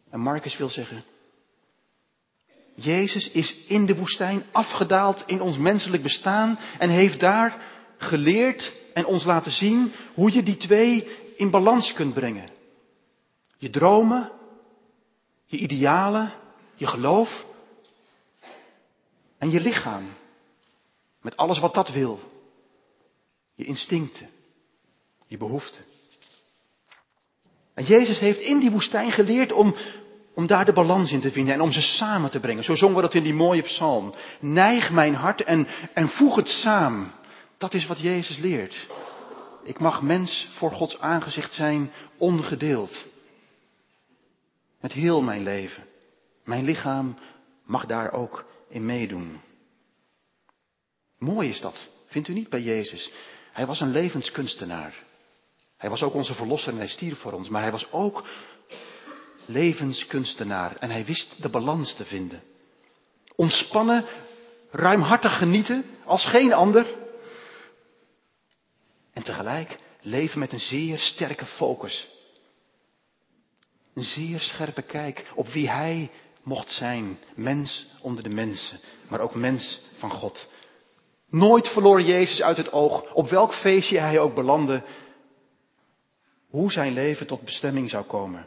En 0.10 0.20
Marcus 0.20 0.58
wil 0.58 0.70
zeggen, 0.70 1.04
Jezus 2.76 3.32
is 3.32 3.66
in 3.66 3.86
de 3.86 3.96
woestijn 3.96 4.44
afgedaald 4.52 5.24
in 5.26 5.42
ons 5.42 5.58
menselijk 5.58 6.04
bestaan 6.04 6.60
en 6.80 6.90
heeft 6.90 7.20
daar 7.20 7.62
geleerd 7.98 8.74
en 8.94 9.06
ons 9.06 9.26
laten 9.26 9.52
zien 9.52 9.94
hoe 10.14 10.32
je 10.32 10.44
die 10.44 10.58
twee 10.58 11.08
in 11.36 11.50
balans 11.50 11.94
kunt 11.94 12.14
brengen. 12.14 12.50
Je 13.58 13.70
dromen, 13.70 14.32
je 15.46 15.58
idealen, 15.58 16.34
je 16.76 16.88
geloof 16.88 17.46
en 19.38 19.50
je 19.50 19.60
lichaam. 19.60 20.14
Met 21.22 21.38
alles 21.38 21.60
wat 21.60 21.74
dat 21.74 21.90
wil. 21.90 22.20
Je 23.56 23.66
instincten, 23.66 24.30
je 25.28 25.38
behoeften. 25.38 25.84
En 27.74 27.84
Jezus 27.84 28.20
heeft 28.20 28.40
in 28.40 28.60
die 28.60 28.72
woestijn 28.72 29.12
geleerd 29.12 29.52
om, 29.52 29.76
om 30.34 30.48
daar 30.48 30.66
de 30.66 30.74
balans 30.74 31.12
in 31.12 31.22
te 31.22 31.32
vinden 31.32 31.54
en 31.54 31.62
om 31.62 31.72
ze 31.72 31.82
samen 31.82 32.32
te 32.32 32.40
brengen. 32.40 32.64
Zo 32.64 32.76
zongen 32.76 32.96
we 32.96 33.02
dat 33.02 33.14
in 33.14 33.24
die 33.24 33.34
mooie 33.34 33.62
psalm. 33.62 34.14
Neig 34.40 34.92
mijn 34.92 35.16
hart 35.16 35.44
en, 35.44 35.68
en 35.94 36.10
voeg 36.10 36.36
het 36.36 36.48
samen. 36.48 37.12
Dat 37.58 37.74
is 37.74 37.86
wat 37.88 38.00
Jezus 38.00 38.38
leert. 38.38 38.88
Ik 39.64 39.80
mag 39.80 40.02
mens 40.02 40.48
voor 40.54 40.72
Gods 40.72 41.00
aangezicht 41.00 41.54
zijn 41.54 41.92
ongedeeld. 42.18 43.06
Met 44.82 44.94
heel 44.94 45.22
mijn 45.22 45.44
leven. 45.44 45.84
Mijn 46.44 46.64
lichaam 46.64 47.18
mag 47.66 47.86
daar 47.86 48.12
ook 48.12 48.46
in 48.70 48.86
meedoen. 48.86 49.40
Mooi 51.18 51.50
is 51.50 51.62
dat, 51.62 51.90
vindt 52.06 52.28
u 52.28 52.34
niet 52.34 52.50
bij 52.50 52.62
Jezus? 52.62 53.12
Hij 53.52 53.66
was 53.66 53.80
een 53.80 53.92
levenskunstenaar. 53.92 55.06
Hij 55.78 55.90
was 55.90 56.04
ook 56.04 56.14
onze 56.14 56.34
verlosser 56.34 56.72
en 56.72 56.78
hij 56.78 56.88
stierf 56.88 57.20
voor 57.20 57.32
ons. 57.32 57.50
Maar 57.50 57.62
hij 57.62 57.72
was 57.72 57.92
ook 57.92 58.24
levenskunstenaar 59.46 60.76
en 60.76 60.90
hij 60.90 61.06
wist 61.06 61.42
de 61.42 61.50
balans 61.50 61.94
te 61.94 62.06
vinden. 62.06 62.44
Ontspannen, 63.36 64.06
ruimhartig 64.72 65.38
genieten 65.38 65.86
als 66.06 66.26
geen 66.26 66.54
ander. 66.54 66.86
En 69.14 69.24
tegelijk 69.24 69.78
leven 70.02 70.40
met 70.40 70.52
een 70.52 70.60
zeer 70.60 70.98
sterke 70.98 71.46
focus. 71.46 72.08
Een 73.94 74.04
zeer 74.04 74.40
scherpe 74.40 74.82
kijk 74.82 75.32
op 75.36 75.48
wie 75.48 75.70
hij 75.70 76.12
mocht 76.44 76.72
zijn. 76.72 77.20
Mens 77.36 77.88
onder 78.02 78.24
de 78.24 78.30
mensen, 78.30 78.80
maar 79.10 79.20
ook 79.20 79.36
mens 79.36 79.80
van 79.98 80.12
God. 80.12 80.48
Nooit 81.30 81.70
verloor 81.70 82.02
Jezus 82.02 82.42
uit 82.42 82.58
het 82.58 82.72
oog, 82.72 83.14
op 83.14 83.30
welk 83.30 83.54
feestje 83.54 84.00
hij 84.00 84.20
ook 84.20 84.36
belandde, 84.36 84.84
hoe 86.58 86.72
zijn 86.72 86.94
leven 86.94 87.28
tot 87.28 87.46
bestemming 87.46 87.90
zou 87.90 88.06
komen. 88.06 88.46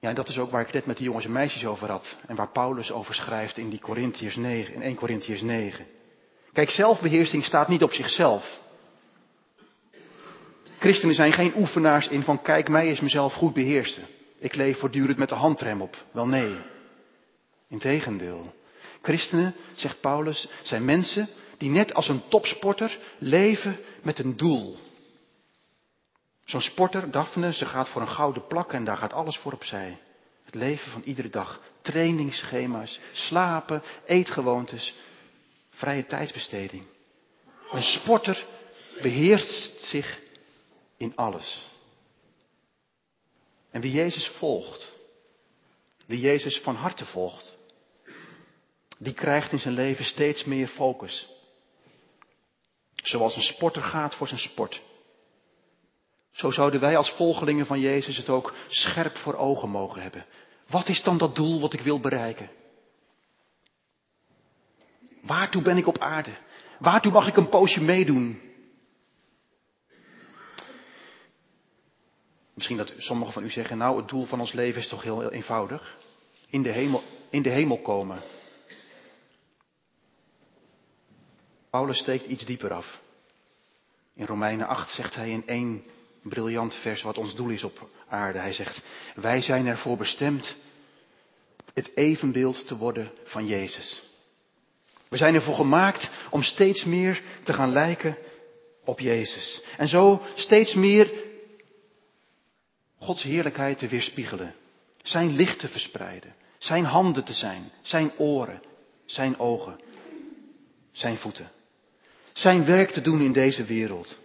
Ja, 0.00 0.08
en 0.08 0.14
dat 0.14 0.28
is 0.28 0.38
ook 0.38 0.50
waar 0.50 0.66
ik 0.66 0.72
net 0.72 0.86
met 0.86 0.96
de 0.96 1.04
jongens 1.04 1.24
en 1.24 1.32
meisjes 1.32 1.64
over 1.64 1.90
had. 1.90 2.18
En 2.26 2.36
waar 2.36 2.50
Paulus 2.50 2.92
over 2.92 3.14
schrijft 3.14 3.58
in, 3.58 3.70
die 3.70 3.78
Corinthiërs 3.78 4.36
9, 4.36 4.74
in 4.74 4.82
1 4.82 4.94
Corinthiërs 4.94 5.42
9. 5.42 5.86
Kijk, 6.52 6.70
zelfbeheersing 6.70 7.44
staat 7.44 7.68
niet 7.68 7.82
op 7.82 7.92
zichzelf. 7.92 8.60
Christenen 10.78 11.14
zijn 11.14 11.32
geen 11.32 11.52
oefenaars 11.56 12.08
in 12.08 12.22
van 12.22 12.42
kijk 12.42 12.68
mij 12.68 12.88
is 12.88 13.00
mezelf 13.00 13.32
goed 13.32 13.52
beheersen. 13.52 14.02
Ik 14.38 14.54
leef 14.54 14.78
voortdurend 14.78 15.18
met 15.18 15.28
de 15.28 15.34
handrem 15.34 15.82
op. 15.82 16.04
Wel 16.12 16.26
nee. 16.26 16.56
Integendeel. 17.68 18.54
Christenen, 19.02 19.54
zegt 19.74 20.00
Paulus, 20.00 20.48
zijn 20.62 20.84
mensen 20.84 21.28
die 21.58 21.70
net 21.70 21.94
als 21.94 22.08
een 22.08 22.22
topsporter 22.28 22.98
leven 23.18 23.76
met 24.02 24.18
een 24.18 24.36
doel. 24.36 24.76
Zo'n 26.50 26.60
sporter, 26.60 27.10
Daphne, 27.10 27.52
ze 27.52 27.66
gaat 27.66 27.88
voor 27.88 28.00
een 28.02 28.08
gouden 28.08 28.46
plak 28.46 28.72
en 28.72 28.84
daar 28.84 28.96
gaat 28.96 29.12
alles 29.12 29.36
voor 29.36 29.52
opzij. 29.52 29.98
Het 30.44 30.54
leven 30.54 30.92
van 30.92 31.02
iedere 31.02 31.28
dag. 31.28 31.60
Trainingsschema's, 31.82 33.00
slapen, 33.12 33.82
eetgewoontes, 34.06 34.94
vrije 35.70 36.06
tijdsbesteding. 36.06 36.86
Een 37.70 37.82
sporter 37.82 38.46
beheerst 39.02 39.80
zich 39.84 40.18
in 40.96 41.16
alles. 41.16 41.68
En 43.70 43.80
wie 43.80 43.92
Jezus 43.92 44.28
volgt, 44.28 44.92
wie 46.06 46.20
Jezus 46.20 46.58
van 46.58 46.74
harte 46.74 47.04
volgt, 47.06 47.56
die 48.98 49.14
krijgt 49.14 49.52
in 49.52 49.60
zijn 49.60 49.74
leven 49.74 50.04
steeds 50.04 50.44
meer 50.44 50.68
focus. 50.68 51.28
Zoals 52.94 53.36
een 53.36 53.42
sporter 53.42 53.82
gaat 53.82 54.14
voor 54.14 54.28
zijn 54.28 54.40
sport. 54.40 54.88
Zo 56.30 56.50
zouden 56.50 56.80
wij 56.80 56.96
als 56.96 57.10
volgelingen 57.10 57.66
van 57.66 57.80
Jezus 57.80 58.16
het 58.16 58.28
ook 58.28 58.54
scherp 58.68 59.16
voor 59.16 59.34
ogen 59.34 59.68
mogen 59.68 60.02
hebben. 60.02 60.26
Wat 60.68 60.88
is 60.88 61.02
dan 61.02 61.18
dat 61.18 61.34
doel 61.34 61.60
wat 61.60 61.72
ik 61.72 61.80
wil 61.80 62.00
bereiken? 62.00 62.50
Waartoe 65.22 65.62
ben 65.62 65.76
ik 65.76 65.86
op 65.86 65.98
aarde? 65.98 66.32
Waartoe 66.78 67.12
mag 67.12 67.28
ik 67.28 67.36
een 67.36 67.48
poosje 67.48 67.80
meedoen? 67.80 68.40
Misschien 72.54 72.76
dat 72.76 72.92
sommigen 72.96 73.32
van 73.32 73.44
u 73.44 73.50
zeggen, 73.50 73.78
nou 73.78 73.96
het 73.96 74.08
doel 74.08 74.24
van 74.24 74.40
ons 74.40 74.52
leven 74.52 74.80
is 74.80 74.88
toch 74.88 75.02
heel 75.02 75.30
eenvoudig. 75.30 75.96
In 76.46 76.62
de 76.62 76.70
hemel, 76.70 77.02
in 77.30 77.42
de 77.42 77.48
hemel 77.48 77.80
komen. 77.82 78.18
Paulus 81.70 81.98
steekt 81.98 82.24
iets 82.24 82.44
dieper 82.44 82.72
af. 82.72 83.00
In 84.14 84.26
Romeinen 84.26 84.66
8 84.66 84.90
zegt 84.90 85.14
hij 85.14 85.30
in 85.30 85.46
één 85.46 85.84
briljant 86.22 86.74
vers 86.74 87.02
wat 87.02 87.18
ons 87.18 87.34
doel 87.34 87.48
is 87.48 87.64
op 87.64 87.88
aarde. 88.08 88.38
Hij 88.38 88.52
zegt, 88.52 88.82
wij 89.14 89.42
zijn 89.42 89.66
ervoor 89.66 89.96
bestemd 89.96 90.56
het 91.74 91.90
evenbeeld 91.94 92.66
te 92.66 92.76
worden 92.76 93.10
van 93.24 93.46
Jezus. 93.46 94.02
We 95.08 95.16
zijn 95.16 95.34
ervoor 95.34 95.54
gemaakt 95.54 96.10
om 96.30 96.42
steeds 96.42 96.84
meer 96.84 97.22
te 97.44 97.52
gaan 97.52 97.72
lijken 97.72 98.16
op 98.84 99.00
Jezus. 99.00 99.62
En 99.76 99.88
zo 99.88 100.22
steeds 100.34 100.74
meer 100.74 101.10
Gods 102.98 103.22
heerlijkheid 103.22 103.78
te 103.78 103.88
weerspiegelen. 103.88 104.54
Zijn 105.02 105.30
licht 105.30 105.58
te 105.58 105.68
verspreiden. 105.68 106.34
Zijn 106.58 106.84
handen 106.84 107.24
te 107.24 107.32
zijn. 107.32 107.72
Zijn 107.82 108.12
oren. 108.18 108.62
Zijn 109.04 109.38
ogen. 109.38 109.80
Zijn 110.92 111.16
voeten. 111.16 111.50
Zijn 112.32 112.64
werk 112.64 112.90
te 112.90 113.00
doen 113.00 113.20
in 113.20 113.32
deze 113.32 113.64
wereld. 113.64 114.18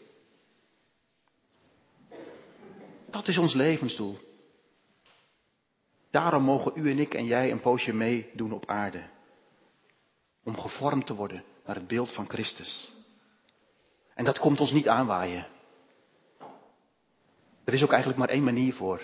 Dat 3.15 3.27
is 3.27 3.37
ons 3.37 3.53
levensdoel. 3.53 4.17
Daarom 6.11 6.43
mogen 6.43 6.71
u 6.75 6.91
en 6.91 6.99
ik 6.99 7.13
en 7.13 7.25
jij 7.25 7.51
een 7.51 7.61
poosje 7.61 7.93
meedoen 7.93 8.51
op 8.51 8.65
aarde. 8.65 9.03
Om 10.43 10.59
gevormd 10.59 11.05
te 11.05 11.15
worden 11.15 11.43
naar 11.65 11.75
het 11.75 11.87
beeld 11.87 12.13
van 12.13 12.29
Christus. 12.29 12.91
En 14.13 14.25
dat 14.25 14.39
komt 14.39 14.59
ons 14.59 14.71
niet 14.71 14.87
aanwaaien. 14.87 15.47
Er 17.63 17.73
is 17.73 17.83
ook 17.83 17.91
eigenlijk 17.91 18.19
maar 18.19 18.29
één 18.29 18.43
manier 18.43 18.73
voor. 18.73 19.01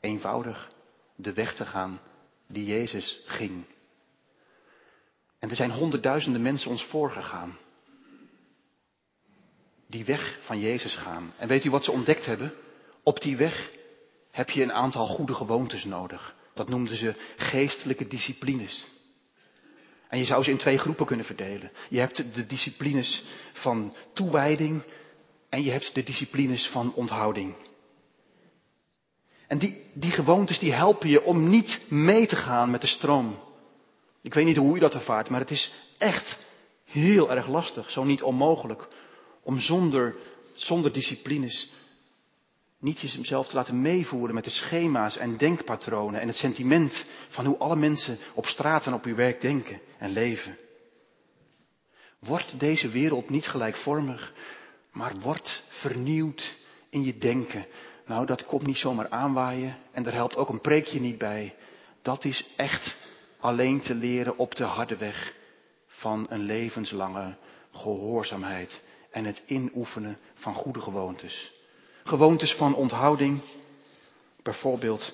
Eenvoudig 0.00 0.70
de 1.16 1.32
weg 1.32 1.54
te 1.54 1.64
gaan 1.64 2.00
die 2.46 2.64
Jezus 2.64 3.22
ging. 3.24 3.64
En 5.38 5.50
er 5.50 5.56
zijn 5.56 5.70
honderdduizenden 5.70 6.42
mensen 6.42 6.70
ons 6.70 6.84
voorgegaan. 6.84 7.58
Die 9.86 10.04
weg 10.04 10.38
van 10.40 10.60
Jezus 10.60 10.96
gaan. 10.96 11.32
En 11.38 11.48
weet 11.48 11.64
u 11.64 11.70
wat 11.70 11.84
ze 11.84 11.92
ontdekt 11.92 12.26
hebben? 12.26 12.52
Op 13.02 13.20
die 13.20 13.36
weg 13.36 13.70
heb 14.30 14.50
je 14.50 14.62
een 14.62 14.72
aantal 14.72 15.06
goede 15.06 15.34
gewoontes 15.34 15.84
nodig. 15.84 16.34
Dat 16.54 16.68
noemden 16.68 16.96
ze 16.96 17.14
geestelijke 17.36 18.08
disciplines. 18.08 18.86
En 20.08 20.18
je 20.18 20.24
zou 20.24 20.44
ze 20.44 20.50
in 20.50 20.58
twee 20.58 20.78
groepen 20.78 21.06
kunnen 21.06 21.26
verdelen. 21.26 21.70
Je 21.88 21.98
hebt 21.98 22.34
de 22.34 22.46
disciplines 22.46 23.24
van 23.52 23.94
toewijding 24.12 24.82
en 25.48 25.62
je 25.62 25.70
hebt 25.70 25.94
de 25.94 26.02
disciplines 26.02 26.66
van 26.66 26.94
onthouding. 26.94 27.54
En 29.46 29.58
die, 29.58 29.82
die 29.94 30.10
gewoontes 30.10 30.58
die 30.58 30.72
helpen 30.72 31.08
je 31.08 31.24
om 31.24 31.48
niet 31.48 31.80
mee 31.88 32.26
te 32.26 32.36
gaan 32.36 32.70
met 32.70 32.80
de 32.80 32.86
stroom. 32.86 33.38
Ik 34.22 34.34
weet 34.34 34.44
niet 34.44 34.56
hoe 34.56 34.74
je 34.74 34.80
dat 34.80 34.94
ervaart, 34.94 35.28
maar 35.28 35.40
het 35.40 35.50
is 35.50 35.72
echt 35.98 36.38
heel 36.84 37.30
erg 37.30 37.48
lastig, 37.48 37.90
zo 37.90 38.04
niet 38.04 38.22
onmogelijk, 38.22 38.88
om 39.46 39.60
zonder, 39.60 40.16
disciplines 40.92 41.72
niet 42.78 43.00
jezelf 43.00 43.48
te 43.48 43.54
laten 43.54 43.80
meevoeren 43.80 44.34
met 44.34 44.44
de 44.44 44.50
schema's 44.50 45.16
en 45.16 45.36
denkpatronen 45.36 46.20
en 46.20 46.26
het 46.26 46.36
sentiment 46.36 47.04
van 47.28 47.46
hoe 47.46 47.56
alle 47.56 47.76
mensen 47.76 48.18
op 48.34 48.46
straat 48.46 48.86
en 48.86 48.94
op 48.94 49.04
uw 49.04 49.14
werk 49.14 49.40
denken 49.40 49.80
en 49.98 50.10
leven. 50.10 50.58
Wordt 52.18 52.60
deze 52.60 52.88
wereld 52.88 53.30
niet 53.30 53.46
gelijkvormig, 53.46 54.32
maar 54.92 55.14
wordt 55.20 55.62
vernieuwd 55.68 56.54
in 56.90 57.04
je 57.04 57.18
denken. 57.18 57.66
Nou, 58.06 58.26
dat 58.26 58.46
komt 58.46 58.66
niet 58.66 58.76
zomaar 58.76 59.08
aanwaaien 59.08 59.76
en 59.92 60.02
daar 60.02 60.14
helpt 60.14 60.36
ook 60.36 60.48
een 60.48 60.60
preekje 60.60 61.00
niet 61.00 61.18
bij. 61.18 61.54
Dat 62.02 62.24
is 62.24 62.46
echt 62.56 62.96
alleen 63.40 63.80
te 63.80 63.94
leren 63.94 64.38
op 64.38 64.54
de 64.54 64.64
harde 64.64 64.96
weg 64.96 65.34
van 65.86 66.26
een 66.28 66.42
levenslange 66.42 67.36
gehoorzaamheid 67.72 68.82
en 69.16 69.24
het 69.24 69.42
inoefenen 69.46 70.18
van 70.34 70.54
goede 70.54 70.80
gewoontes. 70.80 71.52
Gewoontes 72.04 72.54
van 72.54 72.74
onthouding, 72.74 73.42
bijvoorbeeld 74.42 75.12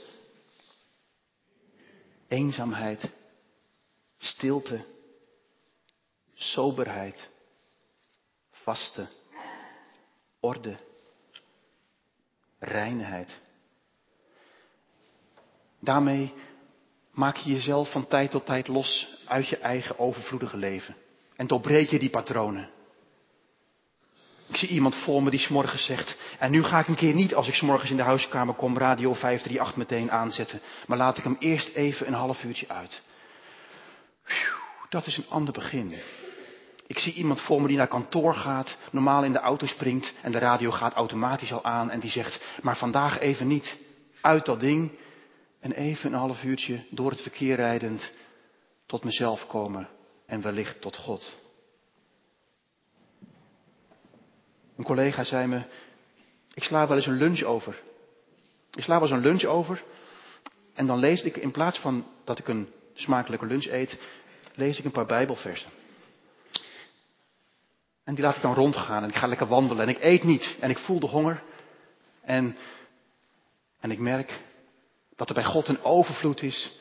eenzaamheid, 2.28 3.10
stilte, 4.18 4.84
soberheid, 6.34 7.30
vasten 8.50 9.08
orde, 10.40 10.76
reinheid. 12.58 13.40
Daarmee 15.78 16.34
maak 17.10 17.36
je 17.36 17.52
jezelf 17.52 17.90
van 17.90 18.06
tijd 18.06 18.30
tot 18.30 18.46
tijd 18.46 18.68
los 18.68 19.18
uit 19.26 19.48
je 19.48 19.56
eigen 19.56 19.98
overvloedige 19.98 20.56
leven. 20.56 20.96
En 21.36 21.46
doorbreek 21.46 21.90
je 21.90 21.98
die 21.98 22.10
patronen. 22.10 22.80
Ik 24.52 24.58
zie 24.58 24.68
iemand 24.68 24.96
voor 24.96 25.22
me 25.22 25.30
die 25.30 25.40
s'morgens 25.40 25.84
zegt, 25.84 26.16
en 26.38 26.50
nu 26.50 26.62
ga 26.62 26.78
ik 26.78 26.88
een 26.88 26.94
keer 26.94 27.14
niet 27.14 27.34
als 27.34 27.48
ik 27.48 27.54
s'morgens 27.54 27.90
in 27.90 27.96
de 27.96 28.02
huiskamer 28.02 28.54
kom 28.54 28.78
radio 28.78 29.14
538 29.14 29.76
meteen 29.76 30.10
aanzetten, 30.10 30.60
maar 30.86 30.98
laat 30.98 31.18
ik 31.18 31.24
hem 31.24 31.36
eerst 31.38 31.74
even 31.74 32.06
een 32.06 32.12
half 32.12 32.44
uurtje 32.44 32.68
uit. 32.68 33.02
dat 34.88 35.06
is 35.06 35.16
een 35.16 35.28
ander 35.28 35.52
begin. 35.52 35.94
Ik 36.86 36.98
zie 36.98 37.12
iemand 37.12 37.40
voor 37.40 37.62
me 37.62 37.68
die 37.68 37.76
naar 37.76 37.86
kantoor 37.86 38.34
gaat, 38.34 38.76
normaal 38.90 39.24
in 39.24 39.32
de 39.32 39.38
auto 39.38 39.66
springt 39.66 40.14
en 40.22 40.32
de 40.32 40.38
radio 40.38 40.70
gaat 40.70 40.94
automatisch 40.94 41.52
al 41.52 41.64
aan 41.64 41.90
en 41.90 42.00
die 42.00 42.10
zegt, 42.10 42.44
maar 42.62 42.76
vandaag 42.76 43.18
even 43.18 43.46
niet. 43.46 43.78
Uit 44.20 44.44
dat 44.46 44.60
ding 44.60 44.90
en 45.60 45.72
even 45.72 46.12
een 46.12 46.18
half 46.18 46.42
uurtje 46.42 46.86
door 46.90 47.10
het 47.10 47.22
verkeer 47.22 47.56
rijdend 47.56 48.12
tot 48.86 49.04
mezelf 49.04 49.46
komen 49.46 49.88
en 50.26 50.42
wellicht 50.42 50.80
tot 50.80 50.96
God. 50.96 51.41
Een 54.76 54.84
collega 54.84 55.24
zei 55.24 55.46
me, 55.46 55.62
ik 56.54 56.64
sla 56.64 56.86
wel 56.86 56.96
eens 56.96 57.06
een 57.06 57.16
lunch 57.16 57.42
over. 57.42 57.80
Ik 58.74 58.82
sla 58.82 58.94
wel 58.94 59.02
eens 59.02 59.10
een 59.10 59.26
lunch 59.26 59.44
over 59.44 59.84
en 60.74 60.86
dan 60.86 60.98
lees 60.98 61.22
ik 61.22 61.36
in 61.36 61.50
plaats 61.50 61.78
van 61.78 62.06
dat 62.24 62.38
ik 62.38 62.48
een 62.48 62.68
smakelijke 62.94 63.46
lunch 63.46 63.66
eet, 63.66 63.98
lees 64.54 64.78
ik 64.78 64.84
een 64.84 64.90
paar 64.90 65.06
Bijbelversen. 65.06 65.70
En 68.04 68.14
die 68.14 68.24
laat 68.24 68.36
ik 68.36 68.42
dan 68.42 68.54
rondgaan 68.54 69.02
en 69.02 69.08
ik 69.08 69.14
ga 69.14 69.26
lekker 69.26 69.46
wandelen 69.46 69.82
en 69.82 69.94
ik 69.94 70.02
eet 70.02 70.22
niet 70.22 70.56
en 70.60 70.70
ik 70.70 70.78
voel 70.78 71.00
de 71.00 71.06
honger. 71.06 71.42
En 72.22 72.56
En 73.82 73.90
ik 73.90 73.98
merk 73.98 74.40
dat 75.16 75.28
er 75.28 75.34
bij 75.34 75.44
God 75.44 75.68
een 75.68 75.82
overvloed 75.82 76.42
is. 76.42 76.80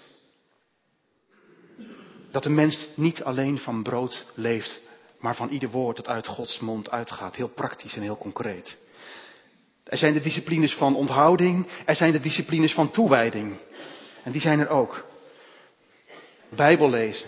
Dat 2.31 2.43
de 2.43 2.49
mens 2.49 2.87
niet 2.95 3.23
alleen 3.23 3.57
van 3.57 3.83
brood 3.83 4.25
leeft, 4.35 4.81
maar 5.21 5.35
van 5.35 5.49
ieder 5.49 5.69
woord 5.69 5.95
dat 5.95 6.07
uit 6.07 6.27
Gods 6.27 6.59
mond 6.59 6.89
uitgaat. 6.89 7.35
Heel 7.35 7.49
praktisch 7.49 7.95
en 7.95 8.01
heel 8.01 8.17
concreet. 8.17 8.77
Er 9.83 9.97
zijn 9.97 10.13
de 10.13 10.21
disciplines 10.21 10.73
van 10.73 10.95
onthouding, 10.95 11.67
er 11.85 11.95
zijn 11.95 12.11
de 12.11 12.19
disciplines 12.19 12.73
van 12.73 12.91
toewijding. 12.91 13.57
En 14.23 14.31
die 14.31 14.41
zijn 14.41 14.59
er 14.59 14.69
ook. 14.69 15.05
Bijbel 16.49 16.89
lezen, 16.89 17.27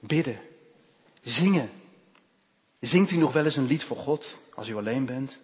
bidden, 0.00 0.40
zingen. 1.22 1.70
Zingt 2.80 3.10
u 3.10 3.16
nog 3.16 3.32
wel 3.32 3.44
eens 3.44 3.56
een 3.56 3.66
lied 3.66 3.84
voor 3.84 3.96
God 3.96 4.36
als 4.54 4.68
u 4.68 4.76
alleen 4.76 5.06
bent? 5.06 5.38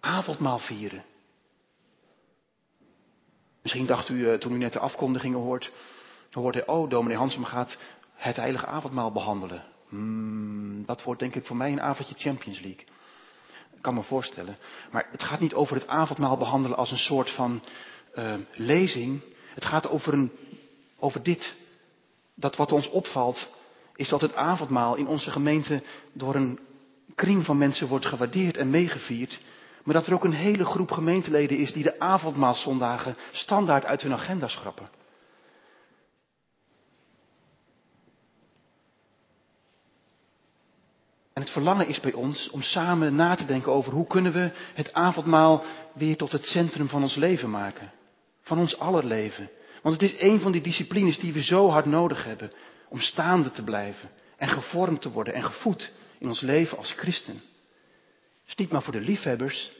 Avondmaal 0.00 0.58
vieren. 0.58 1.04
Misschien 3.62 3.86
dacht 3.86 4.08
u 4.08 4.28
eh, 4.28 4.38
toen 4.38 4.52
u 4.52 4.58
net 4.58 4.72
de 4.72 4.78
afkondigingen 4.78 5.38
hoort, 5.38 5.72
hoorde, 6.30 6.66
oh, 6.66 6.90
dominee 6.90 7.16
Hansem 7.16 7.44
gaat 7.44 7.76
het 8.14 8.36
heilige 8.36 8.66
avondmaal 8.66 9.12
behandelen. 9.12 9.62
Hmm, 9.88 10.84
dat 10.86 11.02
wordt 11.02 11.20
denk 11.20 11.34
ik 11.34 11.46
voor 11.46 11.56
mij 11.56 11.72
een 11.72 11.80
avondje 11.80 12.14
Champions 12.18 12.60
League. 12.60 12.84
Ik 13.74 13.82
kan 13.82 13.94
me 13.94 14.02
voorstellen. 14.02 14.56
Maar 14.90 15.08
het 15.10 15.22
gaat 15.22 15.40
niet 15.40 15.54
over 15.54 15.76
het 15.76 15.86
avondmaal 15.86 16.36
behandelen 16.36 16.76
als 16.76 16.90
een 16.90 16.98
soort 16.98 17.30
van 17.30 17.62
uh, 18.14 18.34
lezing. 18.52 19.22
Het 19.54 19.64
gaat 19.64 19.88
over, 19.88 20.12
een, 20.12 20.32
over 20.98 21.22
dit. 21.22 21.54
Dat 22.34 22.56
wat 22.56 22.72
ons 22.72 22.90
opvalt, 22.90 23.48
is 23.96 24.08
dat 24.08 24.20
het 24.20 24.34
avondmaal 24.34 24.94
in 24.94 25.06
onze 25.06 25.30
gemeente 25.30 25.82
door 26.12 26.34
een 26.34 26.58
kring 27.14 27.44
van 27.44 27.58
mensen 27.58 27.88
wordt 27.88 28.06
gewaardeerd 28.06 28.56
en 28.56 28.70
meegevierd. 28.70 29.40
Maar 29.84 29.94
dat 29.94 30.06
er 30.06 30.14
ook 30.14 30.24
een 30.24 30.32
hele 30.32 30.64
groep 30.64 30.90
gemeenteleden 30.90 31.58
is 31.58 31.72
die 31.72 31.82
de 31.82 32.00
avondmaalzondagen 32.00 33.16
standaard 33.32 33.84
uit 33.84 34.02
hun 34.02 34.12
agenda 34.12 34.48
schrappen. 34.48 34.88
En 41.34 41.42
het 41.42 41.50
verlangen 41.50 41.88
is 41.88 42.00
bij 42.00 42.12
ons 42.12 42.50
om 42.50 42.62
samen 42.62 43.14
na 43.14 43.34
te 43.34 43.44
denken 43.44 43.72
over 43.72 43.92
hoe 43.92 44.06
kunnen 44.06 44.32
we 44.32 44.50
het 44.74 44.92
avondmaal 44.92 45.64
weer 45.92 46.16
tot 46.16 46.32
het 46.32 46.46
centrum 46.46 46.88
van 46.88 47.02
ons 47.02 47.14
leven 47.14 47.50
maken. 47.50 47.92
Van 48.40 48.58
ons 48.58 48.78
aller 48.78 49.04
leven. 49.04 49.50
Want 49.82 50.00
het 50.00 50.10
is 50.10 50.20
een 50.20 50.40
van 50.40 50.52
die 50.52 50.60
disciplines 50.60 51.18
die 51.18 51.32
we 51.32 51.42
zo 51.42 51.68
hard 51.68 51.84
nodig 51.84 52.24
hebben 52.24 52.50
om 52.88 53.00
staande 53.00 53.50
te 53.50 53.62
blijven 53.62 54.10
en 54.36 54.48
gevormd 54.48 55.00
te 55.00 55.10
worden 55.10 55.34
en 55.34 55.42
gevoed 55.42 55.92
in 56.18 56.28
ons 56.28 56.40
leven 56.40 56.78
als 56.78 56.92
christen. 56.92 57.34
Het 57.34 58.48
is 58.48 58.54
niet 58.54 58.70
maar 58.70 58.82
voor 58.82 58.92
de 58.92 59.00
liefhebbers. 59.00 59.72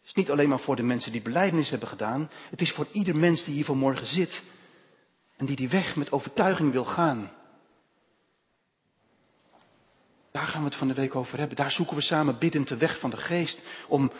Het 0.00 0.08
is 0.08 0.14
niet 0.14 0.30
alleen 0.30 0.48
maar 0.48 0.60
voor 0.60 0.76
de 0.76 0.82
mensen 0.82 1.12
die 1.12 1.22
beleidnis 1.22 1.70
hebben 1.70 1.88
gedaan. 1.88 2.30
Het 2.50 2.60
is 2.60 2.72
voor 2.72 2.86
ieder 2.92 3.16
mens 3.16 3.44
die 3.44 3.54
hier 3.54 3.64
vanmorgen 3.64 4.06
zit 4.06 4.42
en 5.36 5.46
die 5.46 5.56
die 5.56 5.68
weg 5.68 5.96
met 5.96 6.12
overtuiging 6.12 6.72
wil 6.72 6.84
gaan. 6.84 7.30
Daar 10.30 10.46
gaan 10.46 10.60
we 10.60 10.68
het 10.68 10.76
van 10.76 10.88
de 10.88 10.94
week 10.94 11.14
over 11.14 11.38
hebben. 11.38 11.56
Daar 11.56 11.70
zoeken 11.70 11.96
we 11.96 12.02
samen 12.02 12.38
biddend 12.38 12.68
de 12.68 12.76
weg 12.76 12.98
van 12.98 13.10
de 13.10 13.16
geest 13.16 13.62
om 13.88 14.12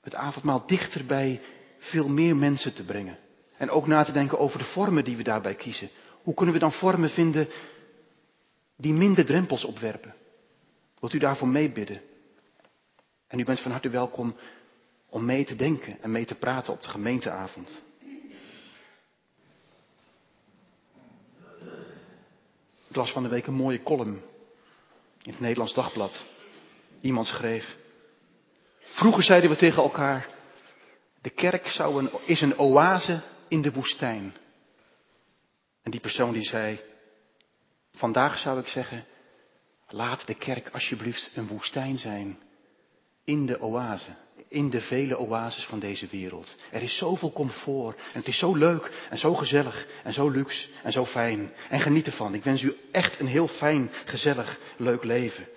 het 0.00 0.14
avondmaal 0.14 0.66
dichter 0.66 1.04
bij 1.04 1.40
veel 1.78 2.08
meer 2.08 2.36
mensen 2.36 2.74
te 2.74 2.84
brengen. 2.84 3.18
En 3.56 3.70
ook 3.70 3.86
na 3.86 4.04
te 4.04 4.12
denken 4.12 4.38
over 4.38 4.58
de 4.58 4.64
vormen 4.64 5.04
die 5.04 5.16
we 5.16 5.22
daarbij 5.22 5.54
kiezen. 5.54 5.90
Hoe 6.22 6.34
kunnen 6.34 6.54
we 6.54 6.60
dan 6.60 6.72
vormen 6.72 7.10
vinden 7.10 7.48
die 8.76 8.92
minder 8.92 9.24
drempels 9.24 9.64
opwerpen? 9.64 10.14
Wilt 11.00 11.12
u 11.12 11.18
daarvoor 11.18 11.48
meebidden? 11.48 12.00
En 13.26 13.38
u 13.38 13.44
bent 13.44 13.60
van 13.60 13.70
harte 13.70 13.88
welkom 13.88 14.36
om 15.08 15.24
mee 15.24 15.44
te 15.44 15.56
denken 15.56 16.02
en 16.02 16.10
mee 16.10 16.24
te 16.24 16.34
praten 16.34 16.72
op 16.72 16.82
de 16.82 16.88
gemeenteavond. 16.88 17.82
Ik 22.88 22.96
las 22.96 23.12
van 23.12 23.22
de 23.22 23.28
week 23.28 23.46
een 23.46 23.54
mooie 23.54 23.82
column 23.82 24.22
in 25.24 25.30
het 25.30 25.40
Nederlands 25.40 25.74
Dagblad. 25.74 26.24
Iemand 27.00 27.26
schreef. 27.26 27.76
Vroeger 28.80 29.22
zeiden 29.22 29.50
we 29.50 29.56
tegen 29.56 29.82
elkaar, 29.82 30.28
de 31.20 31.30
kerk 31.30 31.66
zou 31.66 31.98
een, 31.98 32.10
is 32.24 32.40
een 32.40 32.58
oase 32.58 33.22
in 33.48 33.62
de 33.62 33.72
woestijn. 33.72 34.34
En 35.82 35.90
die 35.90 36.00
persoon 36.00 36.32
die 36.32 36.44
zei, 36.44 36.80
vandaag 37.92 38.38
zou 38.38 38.58
ik 38.58 38.66
zeggen, 38.66 39.04
laat 39.88 40.26
de 40.26 40.34
kerk 40.34 40.68
alsjeblieft 40.68 41.30
een 41.34 41.46
woestijn 41.46 41.98
zijn 41.98 42.38
in 43.24 43.46
de 43.46 43.60
oase, 43.60 44.16
in 44.48 44.70
de 44.70 44.80
vele 44.80 45.18
oases 45.18 45.64
van 45.64 45.78
deze 45.78 46.06
wereld. 46.06 46.56
Er 46.70 46.82
is 46.82 46.96
zoveel 46.96 47.32
comfort 47.32 47.96
en 47.96 48.18
het 48.18 48.28
is 48.28 48.38
zo 48.38 48.54
leuk 48.54 49.06
en 49.10 49.18
zo 49.18 49.34
gezellig 49.34 49.86
en 50.04 50.12
zo 50.12 50.28
luxe 50.28 50.68
en 50.82 50.92
zo 50.92 51.06
fijn. 51.06 51.52
En 51.70 51.80
geniet 51.80 52.06
ervan. 52.06 52.34
Ik 52.34 52.44
wens 52.44 52.62
u 52.62 52.76
echt 52.90 53.20
een 53.20 53.26
heel 53.26 53.48
fijn, 53.48 53.90
gezellig, 54.04 54.58
leuk 54.76 55.04
leven. 55.04 55.48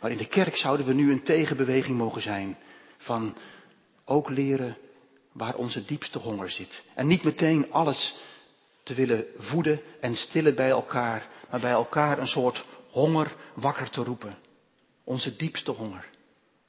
Maar 0.00 0.10
in 0.10 0.16
de 0.16 0.26
kerk 0.26 0.56
zouden 0.56 0.86
we 0.86 0.92
nu 0.92 1.12
een 1.12 1.22
tegenbeweging 1.22 1.96
mogen 1.96 2.22
zijn 2.22 2.56
van 2.96 3.36
ook 4.04 4.30
leren 4.30 4.76
waar 5.32 5.54
onze 5.54 5.84
diepste 5.84 6.18
honger 6.18 6.50
zit. 6.50 6.82
En 6.94 7.06
niet 7.06 7.24
meteen 7.24 7.72
alles 7.72 8.14
te 8.82 8.94
willen 8.94 9.26
voeden 9.38 9.80
en 10.00 10.14
stillen 10.14 10.54
bij 10.54 10.70
elkaar, 10.70 11.28
maar 11.50 11.60
bij 11.60 11.70
elkaar 11.70 12.18
een 12.18 12.26
soort 12.26 12.64
honger 12.90 13.34
wakker 13.54 13.90
te 13.90 14.02
roepen. 14.02 14.38
Onze 15.04 15.36
diepste 15.36 15.70
honger. 15.70 16.14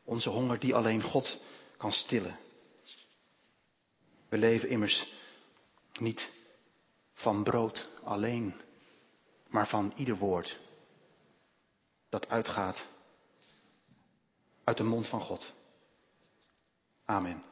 Onze 0.08 0.30
honger 0.30 0.60
die 0.60 0.76
alleen 0.76 1.02
God 1.02 1.40
kan 1.78 1.92
stillen. 1.92 2.40
We 4.30 4.38
leven 4.38 4.70
immers 4.70 5.14
niet 6.00 6.30
van 7.14 7.44
brood 7.44 7.90
alleen, 8.04 8.62
maar 9.48 9.68
van 9.68 9.94
ieder 9.96 10.18
woord 10.18 10.60
dat 12.10 12.28
uitgaat 12.28 12.88
uit 14.64 14.78
de 14.78 14.84
mond 14.84 15.08
van 15.08 15.22
God. 15.22 15.54
Amen. 17.06 17.44